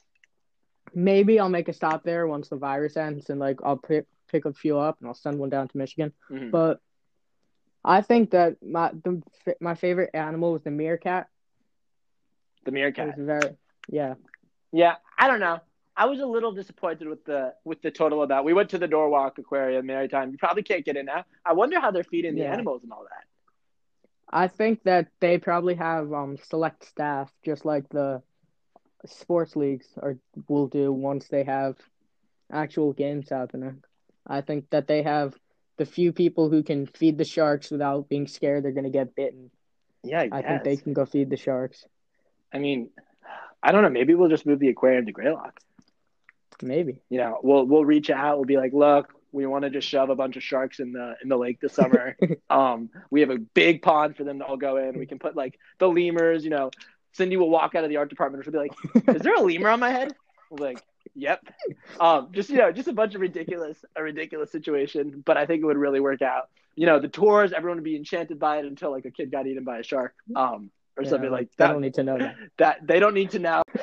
[0.94, 4.44] Maybe I'll make a stop there once the virus ends, and like I'll pick pick
[4.44, 6.12] a few up, and I'll send one down to Michigan.
[6.30, 6.52] Mhm.
[6.52, 6.82] But
[7.86, 9.22] I think that my the
[9.62, 11.28] my favorite animal was the meerkat.
[12.66, 13.18] The It meerkat.
[13.18, 13.56] was very
[13.89, 14.15] yeah.
[14.71, 15.60] Yeah, I don't know.
[15.98, 18.43] I was a little disappointed with the with the total of that.
[18.43, 20.32] We went to the Norwalk Aquarium Maritime.
[20.32, 21.24] You probably can't get in now.
[21.45, 22.54] I wonder how they're feeding the Yeah.
[22.54, 23.24] animals and all that.
[24.30, 28.21] I think that they probably have um select staff just like the
[29.06, 30.17] sports leagues or
[30.50, 31.78] will do once they have
[32.52, 33.84] actual games happening.
[34.28, 35.36] I think that they have
[35.78, 39.52] the few people who can feed the sharks without being scared they're gonna get bitten.
[40.04, 41.86] Yeah, I, I think they can go feed the sharks.
[42.52, 42.89] I mean,
[43.65, 43.89] I don't know.
[43.89, 45.60] Maybe we'll just move the aquarium to Greylock.
[46.62, 47.01] Maybe.
[47.10, 48.38] You know, we'll we'll reach out.
[48.38, 51.15] We'll be like, look, we want to just shove a bunch of sharks in the
[51.23, 52.15] in the lake this summer.
[52.49, 54.99] um, we have a big pond for them to all go in.
[54.99, 56.43] We can put like the lemurs.
[56.43, 56.69] You know,
[57.12, 59.41] Cindy will walk out of the art department and she'll be like, "Is there a
[59.41, 60.13] lemur on my head?"
[60.51, 60.82] We'll like,
[61.15, 61.43] "Yep."
[61.99, 65.23] Um, just you know, just a bunch of ridiculous, a ridiculous situation.
[65.25, 66.49] But I think it would really work out.
[66.75, 69.47] You know, the tours, everyone would be enchanted by it until like a kid got
[69.47, 71.72] eaten by a shark, um, or Yeah, something like they that.
[71.72, 72.36] don't need to know that.
[72.58, 73.64] That they don't need to know.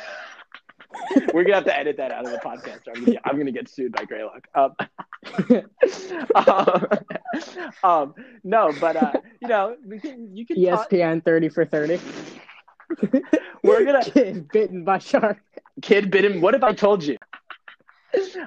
[1.32, 2.80] We're gonna have to edit that out of the podcast.
[2.86, 4.46] I'm gonna get, I'm gonna get sued by Greylock.
[4.54, 4.74] Um,
[6.34, 6.86] um,
[7.82, 10.36] um, no, but uh, you know, we can.
[10.36, 10.62] You can.
[10.64, 11.98] talk- ESPN thirty for thirty.
[13.62, 15.38] We're gonna- Kid bitten by shark.
[15.80, 16.40] kid bitten.
[16.42, 17.16] What if I told you?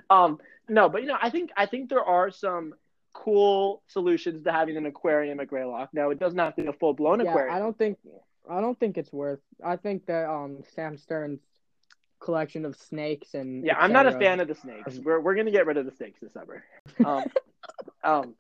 [0.10, 2.76] Um, no, but you know, I think I think there are some
[3.14, 5.90] cool solutions to having an aquarium at Greylock.
[5.94, 7.56] Now, it doesn't have to be a full blown Yeah, aquarium.
[7.56, 7.98] I don't think
[8.50, 9.40] I don't think it's worth.
[9.64, 11.42] I think that um Sam Stern's
[12.20, 13.66] collection of snakes and.
[13.66, 14.98] Yeah, I'm not a fan of the snakes.
[15.00, 16.64] We're we're gonna get rid of the snakes this summer.
[17.04, 17.24] Um,
[18.04, 18.36] um,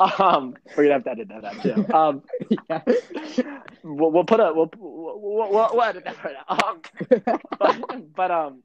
[0.00, 1.86] um, we're gonna have to edit that out too.
[1.94, 2.22] Um,
[2.68, 2.82] yeah.
[3.82, 6.58] we'll, we'll put a we'll we'll, we'll, we'll edit that right now.
[6.64, 8.62] Um, but, but um,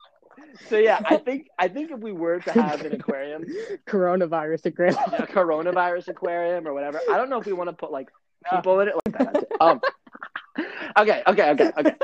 [0.70, 3.46] so yeah, I think I think if we were to have an aquarium,
[3.88, 4.98] Coronavirus aquarium.
[4.98, 8.10] coronavirus aquarium or whatever, I don't know if we want to put like
[8.50, 9.48] people in it like that.
[9.62, 9.80] Um,
[10.98, 11.96] okay, okay, okay, okay.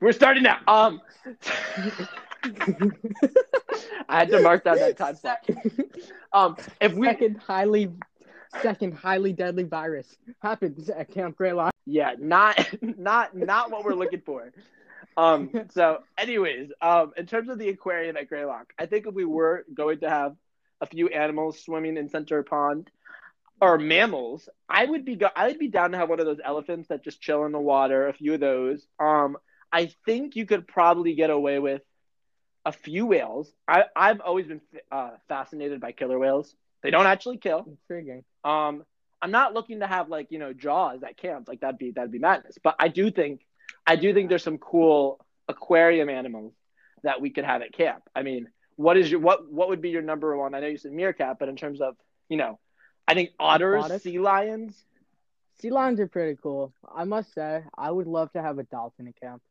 [0.00, 0.58] We're starting now.
[0.66, 1.00] Um,
[4.08, 5.38] I had to mark down that time slot.
[6.32, 7.90] Um, if we second highly,
[8.62, 11.72] second highly deadly virus happens at Camp Greylock.
[11.86, 14.52] yeah not not not what we're looking for
[15.16, 19.24] um so anyways um in terms of the aquarium at greylock i think if we
[19.24, 20.36] were going to have
[20.80, 22.90] a few animals swimming in center pond
[23.62, 26.40] or mammals i would be go- i would be down to have one of those
[26.44, 29.36] elephants that just chill in the water a few of those um
[29.72, 31.82] i think you could probably get away with
[32.66, 37.38] a few whales i i've always been uh, fascinated by killer whales they don't actually
[37.38, 38.24] kill Intriguing.
[38.44, 38.84] um,
[39.22, 41.46] I'm not looking to have like you know Jaws at camp.
[41.46, 42.58] Like that'd be that'd be madness.
[42.60, 43.46] But I do think
[43.86, 46.54] I do think there's some cool aquarium animals
[47.04, 48.02] that we could have at camp.
[48.16, 50.54] I mean, what is your what what would be your number one?
[50.54, 51.94] I know you said meerkat, but in terms of
[52.28, 52.58] you know,
[53.08, 54.02] I think otters, Aquatic?
[54.02, 54.76] sea lions.
[55.60, 56.72] Sea lions are pretty cool.
[56.94, 59.42] I must say, I would love to have a dolphin at camp.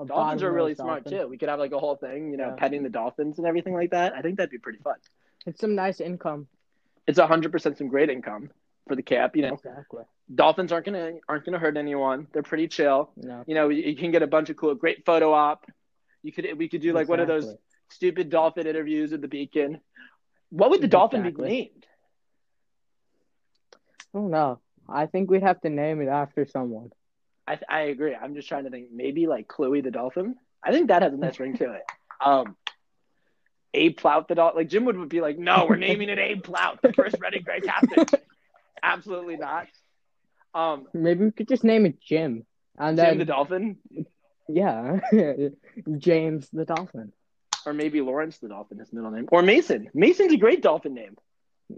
[0.00, 1.28] A Dolphins are really smart too.
[1.28, 2.54] We could have like a whole thing, you know, Yeah.
[2.56, 4.14] petting the dolphins and everything like that.
[4.14, 4.96] I think that'd be pretty fun.
[5.46, 6.48] It's some nice income.
[7.06, 8.50] It's hundred percent some great income
[8.88, 9.36] for the camp.
[9.36, 10.04] You know, Exactly.
[10.34, 12.28] dolphins aren't gonna aren't gonna hurt anyone.
[12.32, 13.10] They're pretty chill.
[13.16, 13.44] No.
[13.46, 15.66] you know you, you can get a bunch of cool great photo op
[16.22, 17.54] you could we could do like one of those
[17.90, 19.80] stupid dolphin interviews at the beacon
[20.50, 21.86] what would the dolphin be named
[24.14, 24.60] I don't know.
[24.88, 26.90] I think we'd have to name it after someone.
[27.46, 28.14] i i agree.
[28.14, 28.88] I'm just trying to think.
[28.92, 30.36] Maybe like chloe the dolphin?
[30.62, 31.82] I think that has a nice ring to it.
[32.20, 32.56] Um
[33.72, 36.42] abe plout the dolphin like jim would, would be like no we're naming it abe
[36.42, 38.04] plout the first red and Grey captain.
[38.82, 39.68] Absolutely not.
[40.54, 42.44] Um Maybe we could just name it Jim.
[42.76, 43.78] And jim then, the dolphin?
[44.48, 44.98] Yeah,
[45.98, 47.12] James the dolphin.
[47.64, 49.28] or maybe lawrence the dolphin his middle name.
[49.30, 49.88] Or mason.
[49.94, 51.16] Mason's a great dolphin name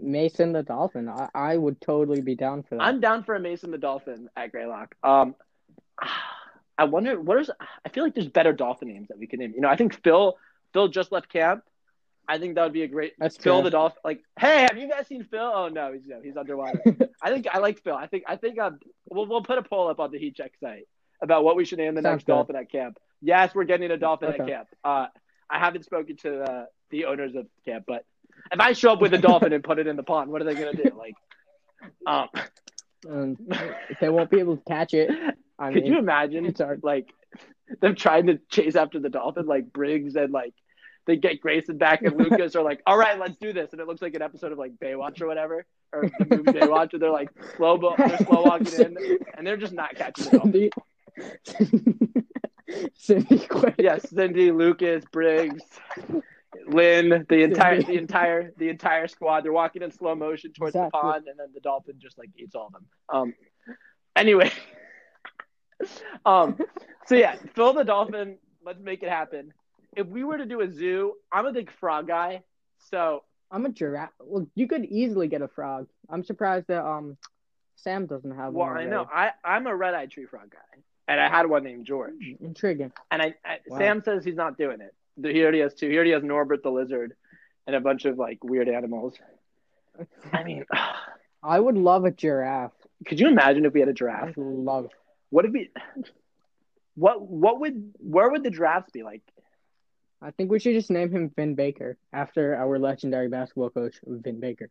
[0.01, 1.09] Mason the dolphin.
[1.09, 2.83] I, I would totally be down for that.
[2.83, 4.95] I'm down for a Mason the Dolphin at Greylock.
[5.03, 5.35] Um,
[6.77, 7.51] I wonder what is.
[7.85, 9.53] I feel like there's better dolphin names that we can name.
[9.55, 10.37] You know, I think Phil.
[10.73, 11.63] Phil just left camp.
[12.27, 13.63] I think that would be a great That's Phil true.
[13.65, 13.99] the Dolphin.
[14.03, 15.51] Like, hey, have you guys seen Phil?
[15.53, 16.81] Oh no, he's no, he's underwater.
[17.21, 17.95] I think I like Phil.
[17.95, 18.79] I think I think um,
[19.09, 20.87] we'll we'll put a poll up on the Heat Check site
[21.21, 22.33] about what we should name the Sounds next good.
[22.33, 22.97] dolphin at camp.
[23.21, 24.67] Yes, we're getting a dolphin at camp.
[24.83, 25.07] Uh,
[25.49, 28.05] I haven't spoken to uh, the owners of camp, but
[28.51, 30.45] if I show up with a dolphin and put it in the pond, what are
[30.45, 30.91] they gonna do?
[30.97, 31.15] Like,
[32.05, 32.29] um.
[33.09, 33.35] Um,
[33.99, 35.11] they won't be able to catch it.
[35.59, 36.81] I Could mean, you imagine it's hard.
[36.83, 37.09] like
[37.81, 40.53] them trying to chase after the dolphin, like Briggs and like
[41.05, 43.87] they get Grayson back and Lucas are like, all right, let's do this, and it
[43.87, 47.11] looks like an episode of like Baywatch or whatever, or the movie Baywatch, and they're
[47.11, 48.97] like slow, bo- they're slow walking in,
[49.37, 50.69] and they're just not catching the dolphin.
[51.43, 52.23] Cindy,
[52.95, 53.47] Cindy.
[53.77, 55.61] Yes, Cindy, Lucas, Briggs,
[56.67, 59.43] Lynn, the entire, the entire, the entire squad.
[59.43, 60.99] They're walking in slow motion towards Exactly.
[60.99, 62.85] the pond, and then the dolphin just like eats all of them.
[63.09, 63.33] Um,
[64.15, 64.51] anyway,
[66.25, 66.57] um,
[67.05, 68.37] so yeah, Phil the dolphin.
[68.65, 69.53] Let's make it happen.
[69.95, 72.43] If we were to do a zoo, I'm a big frog guy,
[72.89, 74.11] so I'm a giraffe.
[74.19, 75.87] Well, you could easily get a frog.
[76.09, 77.17] I'm surprised that um
[77.75, 78.77] Sam doesn't have well, one.
[78.77, 82.13] I know I I'm a red-eyed tree frog guy, and I had one named George.
[82.41, 82.91] Intriguing.
[83.11, 83.77] And I, I Wow.
[83.77, 84.93] Sam says he's not doing it.
[85.21, 85.89] He already has two.
[85.89, 87.15] He already has Norbert the lizard,
[87.67, 89.15] and a bunch of like weird animals.
[90.31, 90.65] I mean,
[91.43, 92.71] I would love a giraffe.
[93.05, 94.35] could you imagine if we had a giraffe?
[94.37, 94.89] would love.
[95.29, 95.69] What if we?
[96.95, 99.21] What what would where would the drafts be like?
[100.21, 104.39] I think we should just name him Vin Baker after our legendary basketball coach, Vin
[104.39, 104.69] Baker.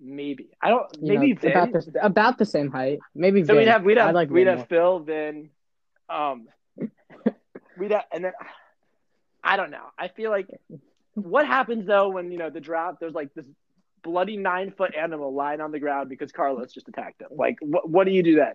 [0.00, 0.86] Maybe I don't.
[1.00, 1.50] You Maybe know, Vin.
[1.52, 2.98] about the about the same height.
[3.14, 3.56] Maybe so Vin.
[3.58, 5.50] we'd have we'd I have like we'd Vin have Phil, Vin,
[6.08, 6.48] um,
[7.78, 8.32] we'd have, and then
[9.46, 9.84] I don't know.
[9.98, 10.48] I feel like
[11.14, 12.98] what happens though when you know the draft?
[13.00, 13.46] There's like this
[14.02, 17.28] bloody nine foot animal lying on the ground because Carlos just attacked him.
[17.30, 18.54] Like what what do you do then?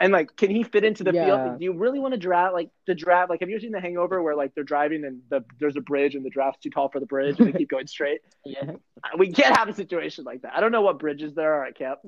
[0.00, 1.24] And like, can he fit into the Yeah.
[1.44, 1.58] field?
[1.58, 3.30] Do you really want to draft like the draft?
[3.30, 5.80] Like, have you ever seen The Hangover where like they're driving and the there's a
[5.80, 8.20] bridge and the draft's too tall for the bridge and they keep going straight?
[8.44, 8.72] Yeah.
[9.16, 10.54] We can't have a situation like that.
[10.56, 12.00] I don't know what bridges there are at camp.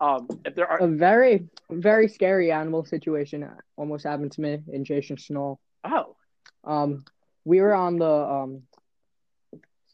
[0.00, 4.84] Um, if there are, A very very scary animal situation almost happened to me in
[4.84, 5.58] Jason Snow.
[5.84, 6.16] oh,
[6.64, 7.04] Um,
[7.44, 8.62] we were on the um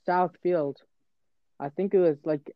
[0.06, 0.78] South Field.
[1.60, 2.54] I think it was like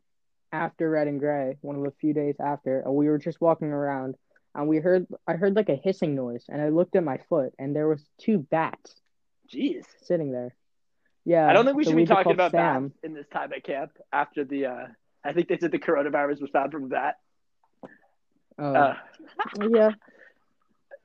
[0.51, 3.69] after Red and Gray, one of the few days after, and we were just walking
[3.69, 4.15] around.
[4.55, 7.53] and we heard I heard like a hissing noise, and I looked at my foot,
[7.59, 8.95] and there was two bats
[9.53, 9.85] Jeez.
[10.03, 10.55] sitting there.
[11.25, 12.87] Yeah, I don't think we should be talking about Sam.
[12.89, 14.65] bats in this time at camp after the.
[14.67, 14.87] Uh,
[15.23, 17.17] I think they said the coronavirus was found from a bat.
[18.57, 18.95] Oh, Uh,
[19.69, 19.91] yeah.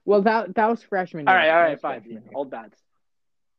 [0.04, 1.28] Well, that that was freshman.
[1.28, 1.40] all year.
[1.40, 2.22] right, all That right, fine.
[2.34, 2.78] Old bats.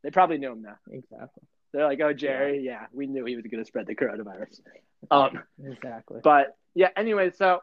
[0.05, 0.75] They probably knew him now.
[0.91, 1.41] Exactly.
[1.73, 4.61] They're like, "Oh, Jerry, yeah, we knew he was going to spread the coronavirus."
[5.09, 6.21] Um, Exactly.
[6.23, 6.89] but yeah.
[6.95, 7.61] Anyway, so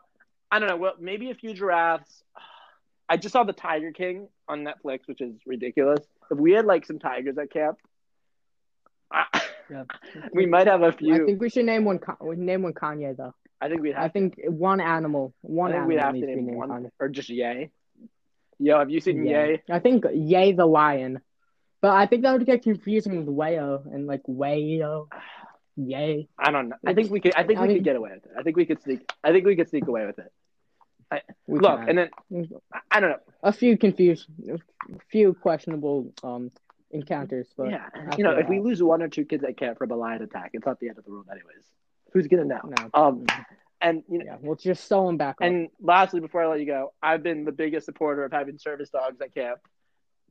[0.50, 0.76] I don't know.
[0.76, 2.24] Well, maybe a few giraffes.
[3.08, 6.04] I just saw the Tiger King on Netflix, which is ridiculous.
[6.32, 7.78] If we had like some tigers at camp,
[9.70, 9.84] Yeah.
[10.34, 11.14] we might have a few.
[11.14, 12.00] I think we should name one.
[12.20, 13.34] We name one Kanye though.
[13.60, 14.04] I think we'd have.
[14.04, 15.32] I think one animal.
[15.42, 16.90] One I think animal we'd have to to name one, Kanye.
[16.98, 17.70] or just Yay.
[18.58, 19.44] Yo, have you seen Yeah.
[19.46, 19.62] Yay?
[19.70, 21.20] I think Yay the lion,
[21.82, 25.08] but I think that would get confusing with Wayo and like Wayo,
[25.76, 26.28] Yay.
[26.38, 26.76] I don't know.
[26.86, 27.34] I think we could.
[27.34, 28.30] I think I we mean- could get away with it.
[28.38, 29.10] I think we could sneak.
[29.24, 30.32] I think we could sneak away with it.
[31.46, 31.88] We Look, can.
[31.90, 32.10] and then
[32.72, 33.18] I- I don't know.
[33.42, 34.58] a few confused, a
[35.10, 36.50] few questionable um
[36.90, 39.90] encounters, but yeah, you know, if we lose one or two kids at camp from
[39.90, 41.64] a lion attack, it's not the end of the world, anyways.
[42.12, 42.60] Who's gonna know?
[42.64, 42.90] no.
[42.94, 43.26] Um,
[43.80, 45.46] and you know, Yeah, we'll just sew them back up.
[45.46, 48.90] and lastly, before I let you go, I've been the biggest supporter of having service
[48.90, 49.58] dogs at camp.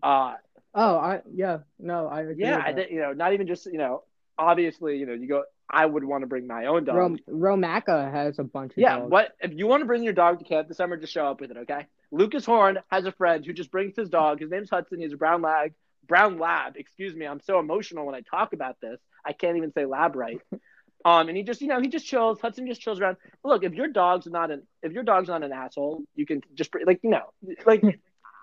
[0.04, 0.34] Uh,
[0.74, 3.78] oh, I yeah, no, I agree yeah, I think you know, not even just you
[3.78, 4.04] know,
[4.38, 5.44] obviously, you know, you go.
[5.74, 6.98] I would want to bring my own dog.
[6.98, 9.10] Rom- Romaca has a bunch of Yeah, dogs.
[9.10, 10.98] what if you want to bring your dog to camp this summer?
[10.98, 11.88] Just show up with it, okay?
[12.12, 14.42] Lucas Horn has a friend who just brings his dog.
[14.42, 15.00] His name's Hudson.
[15.00, 15.74] He's a brown lag,
[16.06, 16.76] brown lab.
[16.76, 19.00] Excuse me, I'm so emotional when I talk about this.
[19.26, 20.42] I can't even say lab right.
[21.04, 22.40] Um, and he just, you know, he just chills.
[22.40, 23.18] Hudson just chills around.
[23.44, 26.70] Look, if your dog's not an, if your dog's not an asshole, you can just
[26.86, 27.34] like, you know,
[27.66, 27.82] like,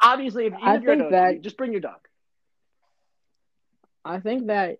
[0.00, 2.00] obviously, if, I you're think an that- just bring your dog.
[4.04, 4.78] I think that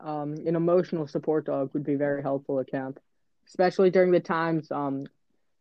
[0.00, 3.00] um, an emotional support dog would be very helpful at camp,
[3.46, 5.06] especially during the times um,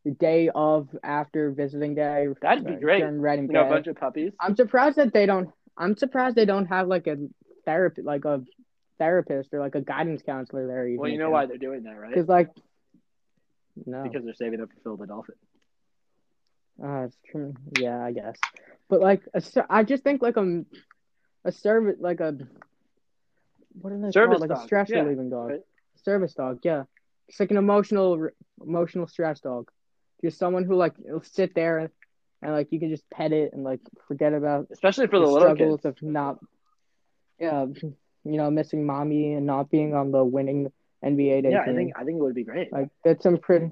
[0.04, 2.28] the day of after visiting day.
[2.42, 3.00] That'd be uh, great.
[3.00, 4.34] During You know, a bunch of puppies.
[4.40, 5.50] I'm surprised that they don't.
[5.78, 7.18] I'm surprised they don't have like a
[7.66, 8.44] therapy, like a
[9.00, 10.88] therapist or like a guidance counselor there.
[10.98, 12.14] Well, you know why they're doing that, right?
[12.14, 12.50] Because like,
[13.86, 15.36] no, Because they're saving up for Phil the Dolphin.
[16.84, 17.56] uh, it's true.
[17.80, 18.38] Yeah, I guess.
[18.94, 20.66] But like, a, I just think like um,
[21.46, 22.38] a a service, like a
[23.82, 24.42] what are they Service called?
[24.42, 25.50] Like a dog, stress yeah, relieving dog.
[25.50, 25.62] right.
[26.04, 26.84] Service dog, yeah.
[27.28, 28.30] It's like an emotional
[28.62, 29.72] emotional stress dog.
[30.24, 31.90] Just someone who like will sit there and,
[32.44, 35.26] and like you can just pet it and like forget about Especially for the the
[35.26, 35.86] little struggles kids.
[35.86, 36.38] of not,
[37.40, 37.66] yeah,
[38.26, 40.72] you know, missing mommy and not being on the winning
[41.04, 41.74] NBA day Yeah, team.
[41.74, 42.72] I think I think it would be great.
[42.72, 43.72] like that's some pretty,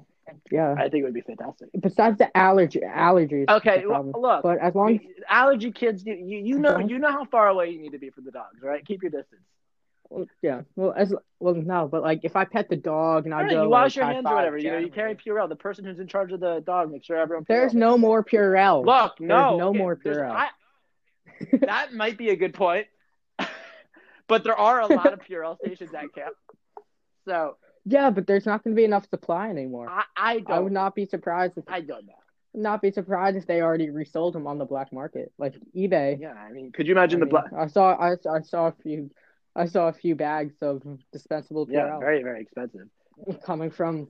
[0.50, 0.74] yeah.
[0.76, 1.68] I think it would be fantastic.
[1.78, 3.48] Besides the allergy allergies.
[3.48, 7.10] Okay, well, look, but as long as allergy kids, you, you you know you know
[7.10, 8.84] how far away you need to be from the dogs, right?
[8.84, 9.42] Keep your distance.
[10.08, 10.62] Well, yeah.
[10.76, 13.52] Well, as well, no, but like if I pet the dog and I All right,
[13.52, 14.58] go, you wash like, your hands or whatever.
[14.58, 15.46] You know, you carry generally.
[15.46, 15.48] Purell.
[15.48, 17.46] The person who's in charge of the dog, make sure everyone.
[17.48, 17.76] There's Purell.
[17.76, 18.84] no more Purell.
[18.84, 20.30] Look, no, There's no okay, more there's- Purell.
[20.30, 20.48] I-
[21.66, 22.86] that might be a good point,
[24.28, 26.34] but there are a lot of Purell stations at camp.
[27.26, 29.88] So Yeah, but there's not going to be enough supply anymore.
[29.88, 30.64] I, I I don't.
[30.64, 32.12] would not be surprised if I don't know.
[32.54, 36.20] not be surprised if they already resold them on the black market, like eBay.
[36.20, 37.52] Yeah, I mean, could you imagine I the black?
[37.56, 39.10] I saw I, I saw a few
[39.56, 42.88] I saw a few bags of dispensable Yeah, Purell very very expensive.
[43.44, 44.08] coming from.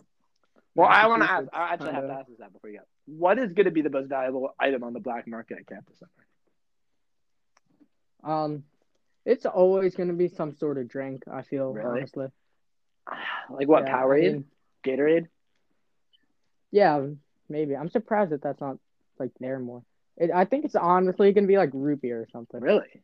[0.75, 1.49] Well, I want to ask.
[1.53, 2.85] I actually have to ask this that before you go.
[3.07, 5.87] What is going to be the most valuable item on the black market at camp
[5.89, 6.11] this summer?
[8.25, 8.65] Um,
[9.25, 11.25] it's always going to be some sort of drink.
[11.31, 11.89] I feel Really?
[12.01, 12.27] honestly.
[13.51, 13.85] Like what?
[13.87, 14.45] Yeah, I Powerade, mean,
[14.85, 15.27] Gatorade.
[16.71, 17.07] yeah,
[17.49, 17.77] maybe.
[17.77, 18.79] I'm surprised that that's not
[19.19, 19.83] like there more.
[20.17, 22.61] It, I think it's honestly going to be like root beer or something.
[22.61, 23.03] Really?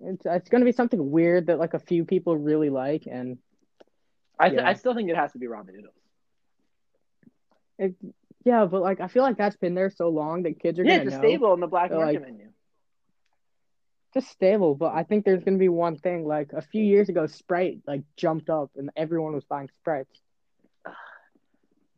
[0.00, 3.38] It's it's going to be something weird that like a few people really like, and
[4.38, 4.68] I th- Yeah.
[4.68, 5.94] I still think it has to be ramen noodles.
[7.78, 7.94] it,
[8.44, 10.96] yeah, but like I feel like that's been there so long that kids are Yeah,
[10.96, 11.28] it's to a know.
[11.28, 12.48] staple in the black market like- menu.
[14.14, 16.24] Just stable, but I think there's gonna be one thing.
[16.26, 20.18] Like a few years ago, Sprite like jumped up and everyone was buying Sprites,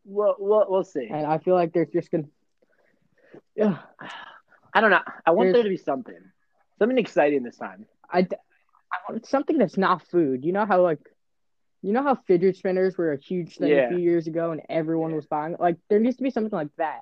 [0.04, 1.08] We'll, we'll, we'll see.
[1.10, 2.24] and I feel like there's just gonna.
[3.56, 3.78] Yeah,
[4.72, 5.00] I don't know.
[5.24, 6.18] I want There's- there to be something,
[6.78, 7.86] something exciting this time.
[8.10, 10.44] I, I want something that's not food.
[10.44, 11.00] You know how like,
[11.82, 13.86] you know how fidget spinners were a huge thing Yeah.
[13.86, 15.16] a few years ago, and everyone Yeah.
[15.16, 15.56] was buying.
[15.58, 17.00] Like there needs to be something like that.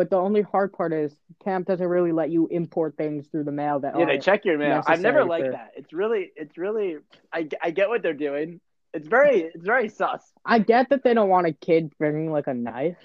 [0.00, 3.52] But the only hard part is camp doesn't really let you import things through the
[3.52, 4.82] mail that Yeah, they check your mail.
[4.86, 5.72] I've never liked for- that.
[5.76, 6.96] It's really, it's really.
[7.30, 8.62] I, I get what they're doing.
[8.94, 10.22] It's very, it's very sus.
[10.42, 12.96] I get that they don't want a kid bringing like a knife,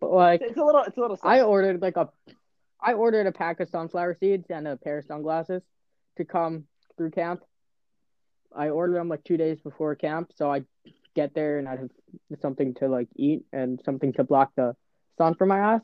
[0.00, 1.18] but like It's a little, it's a little.
[1.18, 1.26] Sus.
[1.26, 2.08] I ordered like a,
[2.80, 5.60] I ordered a pack of sunflower seeds and a pair of sunglasses
[6.16, 6.64] to come
[6.96, 7.42] through camp.
[8.56, 10.62] I ordered them like two days before camp, so I
[11.14, 11.90] get there and I have
[12.40, 14.74] something to like eat and something to block the
[15.18, 15.82] sun from my eyes.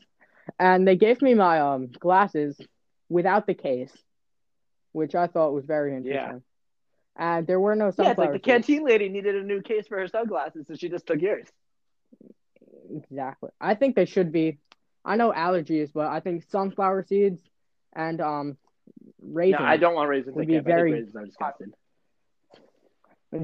[0.57, 2.59] And they gave me my um glasses
[3.09, 3.91] without the case,
[4.91, 6.41] which I thought was very interesting.
[7.17, 7.31] Yeah.
[7.37, 9.97] And there were no Yeah, it's like the canteen lady needed a new case for
[9.99, 11.47] her sunglasses, so she just took yours.
[12.95, 13.49] Exactly.
[13.59, 14.57] I think they should be.
[15.05, 17.41] I know allergies, but I think sunflower seeds
[17.93, 18.57] and um
[19.21, 19.59] raisins.
[19.61, 20.35] No, I don't want raisins.
[20.35, 21.73] Would be very raisins are disgusting.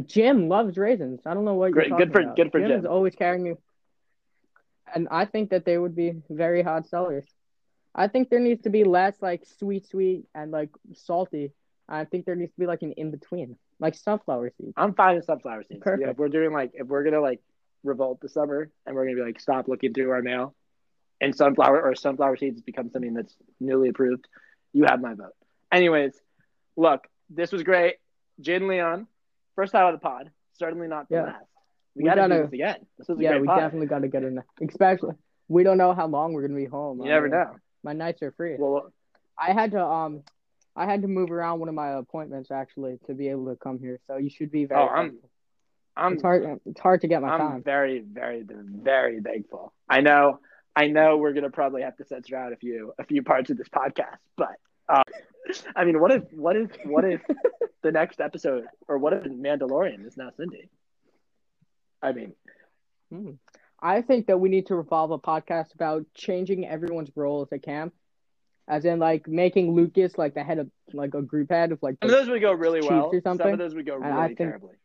[0.08, 1.22] Jim loves raisins.
[1.26, 1.90] I don't know what Great.
[1.90, 2.36] you're Good talking for- about.
[2.38, 2.80] good for Jim Jim.
[2.80, 3.54] is always carrying me,
[4.94, 7.26] and I think that they would be very hot sellers.
[7.94, 11.54] I think there needs to be less like sweet, sweet, and like salty.
[11.88, 14.74] I think there needs to be like an in between, like sunflower seeds.
[14.76, 15.82] I'm fine with sunflower seeds.
[15.82, 16.04] Perfect.
[16.04, 17.42] Yeah, if we're doing like if we're gonna like
[17.84, 20.56] revolt this summer and we're gonna be like stop looking through our mail
[21.22, 24.28] and sunflower or sunflower seeds become something that's newly approved,
[24.74, 25.34] you have my vote.
[25.72, 26.14] Anyways,
[26.76, 27.96] look, this was great.
[28.42, 29.08] Jin Leon,
[29.56, 31.24] first time on the pod, certainly not the Yeah.
[31.24, 31.46] last.
[31.96, 32.76] We, We gotta, gotta- this again.
[32.98, 33.60] This a Yeah, we pod.
[33.60, 34.42] definitely got to get in.
[34.68, 35.16] Especially,
[35.48, 37.00] we don't know how long we're gonna be home.
[37.02, 37.56] You never mean, know.
[37.84, 38.56] My nights are free.
[38.58, 38.92] Well,
[39.38, 40.24] I had to um,
[40.76, 43.80] I had to move around one of my appointments actually to be able to come
[43.80, 44.00] here.
[44.08, 44.82] So you should be very.
[44.82, 45.18] Oh, I'm-
[45.98, 46.60] I'm It's hard.
[46.66, 47.64] It's hard to get my I'm time.
[47.64, 49.72] very, very, very thankful.
[49.88, 50.40] I know,
[50.76, 53.56] I know, we're gonna probably have to censor out a few, a few parts of
[53.58, 54.56] this podcast, but
[54.90, 55.04] uh,
[55.76, 57.22] I mean, what if, what if, what if
[57.82, 60.70] the next episode, or what if Mandalorian is now Cindy?
[62.06, 62.34] I mean,
[63.12, 63.32] Hmm.
[63.80, 67.94] I think that we need to revolve a podcast about changing everyone's roles at camp,
[68.68, 71.98] as in like making Lucas like the head of like a group head of like.
[72.02, 73.08] some of those would go really well.
[73.08, 74.76] or Some something, of those would go really think- terribly.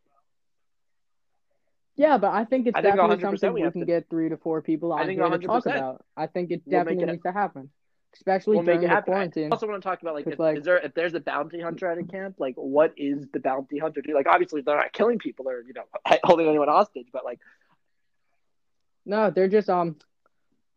[1.95, 4.29] yeah, but I think it's I definitely 100% something we we can to- get three
[4.29, 6.05] to four people on I think here to talk about.
[6.17, 7.69] I think it definitely it- needs to happen,
[8.13, 9.43] especially We'll make during it the happen.
[9.43, 11.61] I also want to talk about like, if, like- is there if there's a bounty
[11.61, 14.13] hunter at a camp, like what is the bounty hunter do?
[14.13, 15.83] Like obviously they're not killing people or you know
[16.23, 17.39] holding anyone hostage, but like
[19.05, 19.97] No, they're just um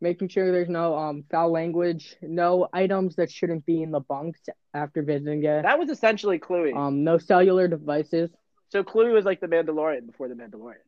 [0.01, 4.41] making sure there's no um foul language, no items that shouldn't be in the bunks
[4.73, 5.63] after visiting it.
[5.63, 6.77] that was essentially Cluey.
[6.77, 8.31] Um, no cellular devices.
[8.71, 10.83] So Cluey was like the Mandalorian before the Mandalorian.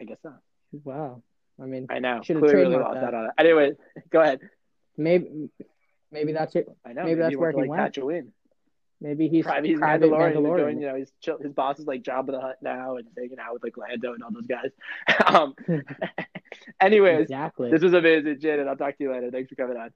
[0.00, 0.40] I guess not.
[0.84, 1.22] Wow.
[1.60, 2.20] I mean, I know.
[2.20, 3.02] Cluey really lost that.
[3.02, 3.30] that on it.
[3.38, 3.72] Anyway,
[4.10, 4.40] go ahead.
[4.96, 5.50] Maybe
[6.10, 6.68] maybe that's it.
[6.84, 7.04] I know.
[7.04, 7.94] Maybe that's he where went to, he like went.
[7.94, 8.28] Tatooine.
[9.00, 10.34] Maybe he's Private, he's private Mandalorian.
[10.34, 10.56] Mandalorian.
[10.56, 13.38] Doing, you know, he's chill, his boss is like Jabba the Hutt now, and hanging
[13.38, 14.70] out with like Lando and all those guys.
[15.26, 15.54] um,
[16.80, 17.70] anyways, exactly.
[17.70, 19.30] this was amazing, Jen, and I'll talk to you later.
[19.30, 19.90] Thanks for coming on.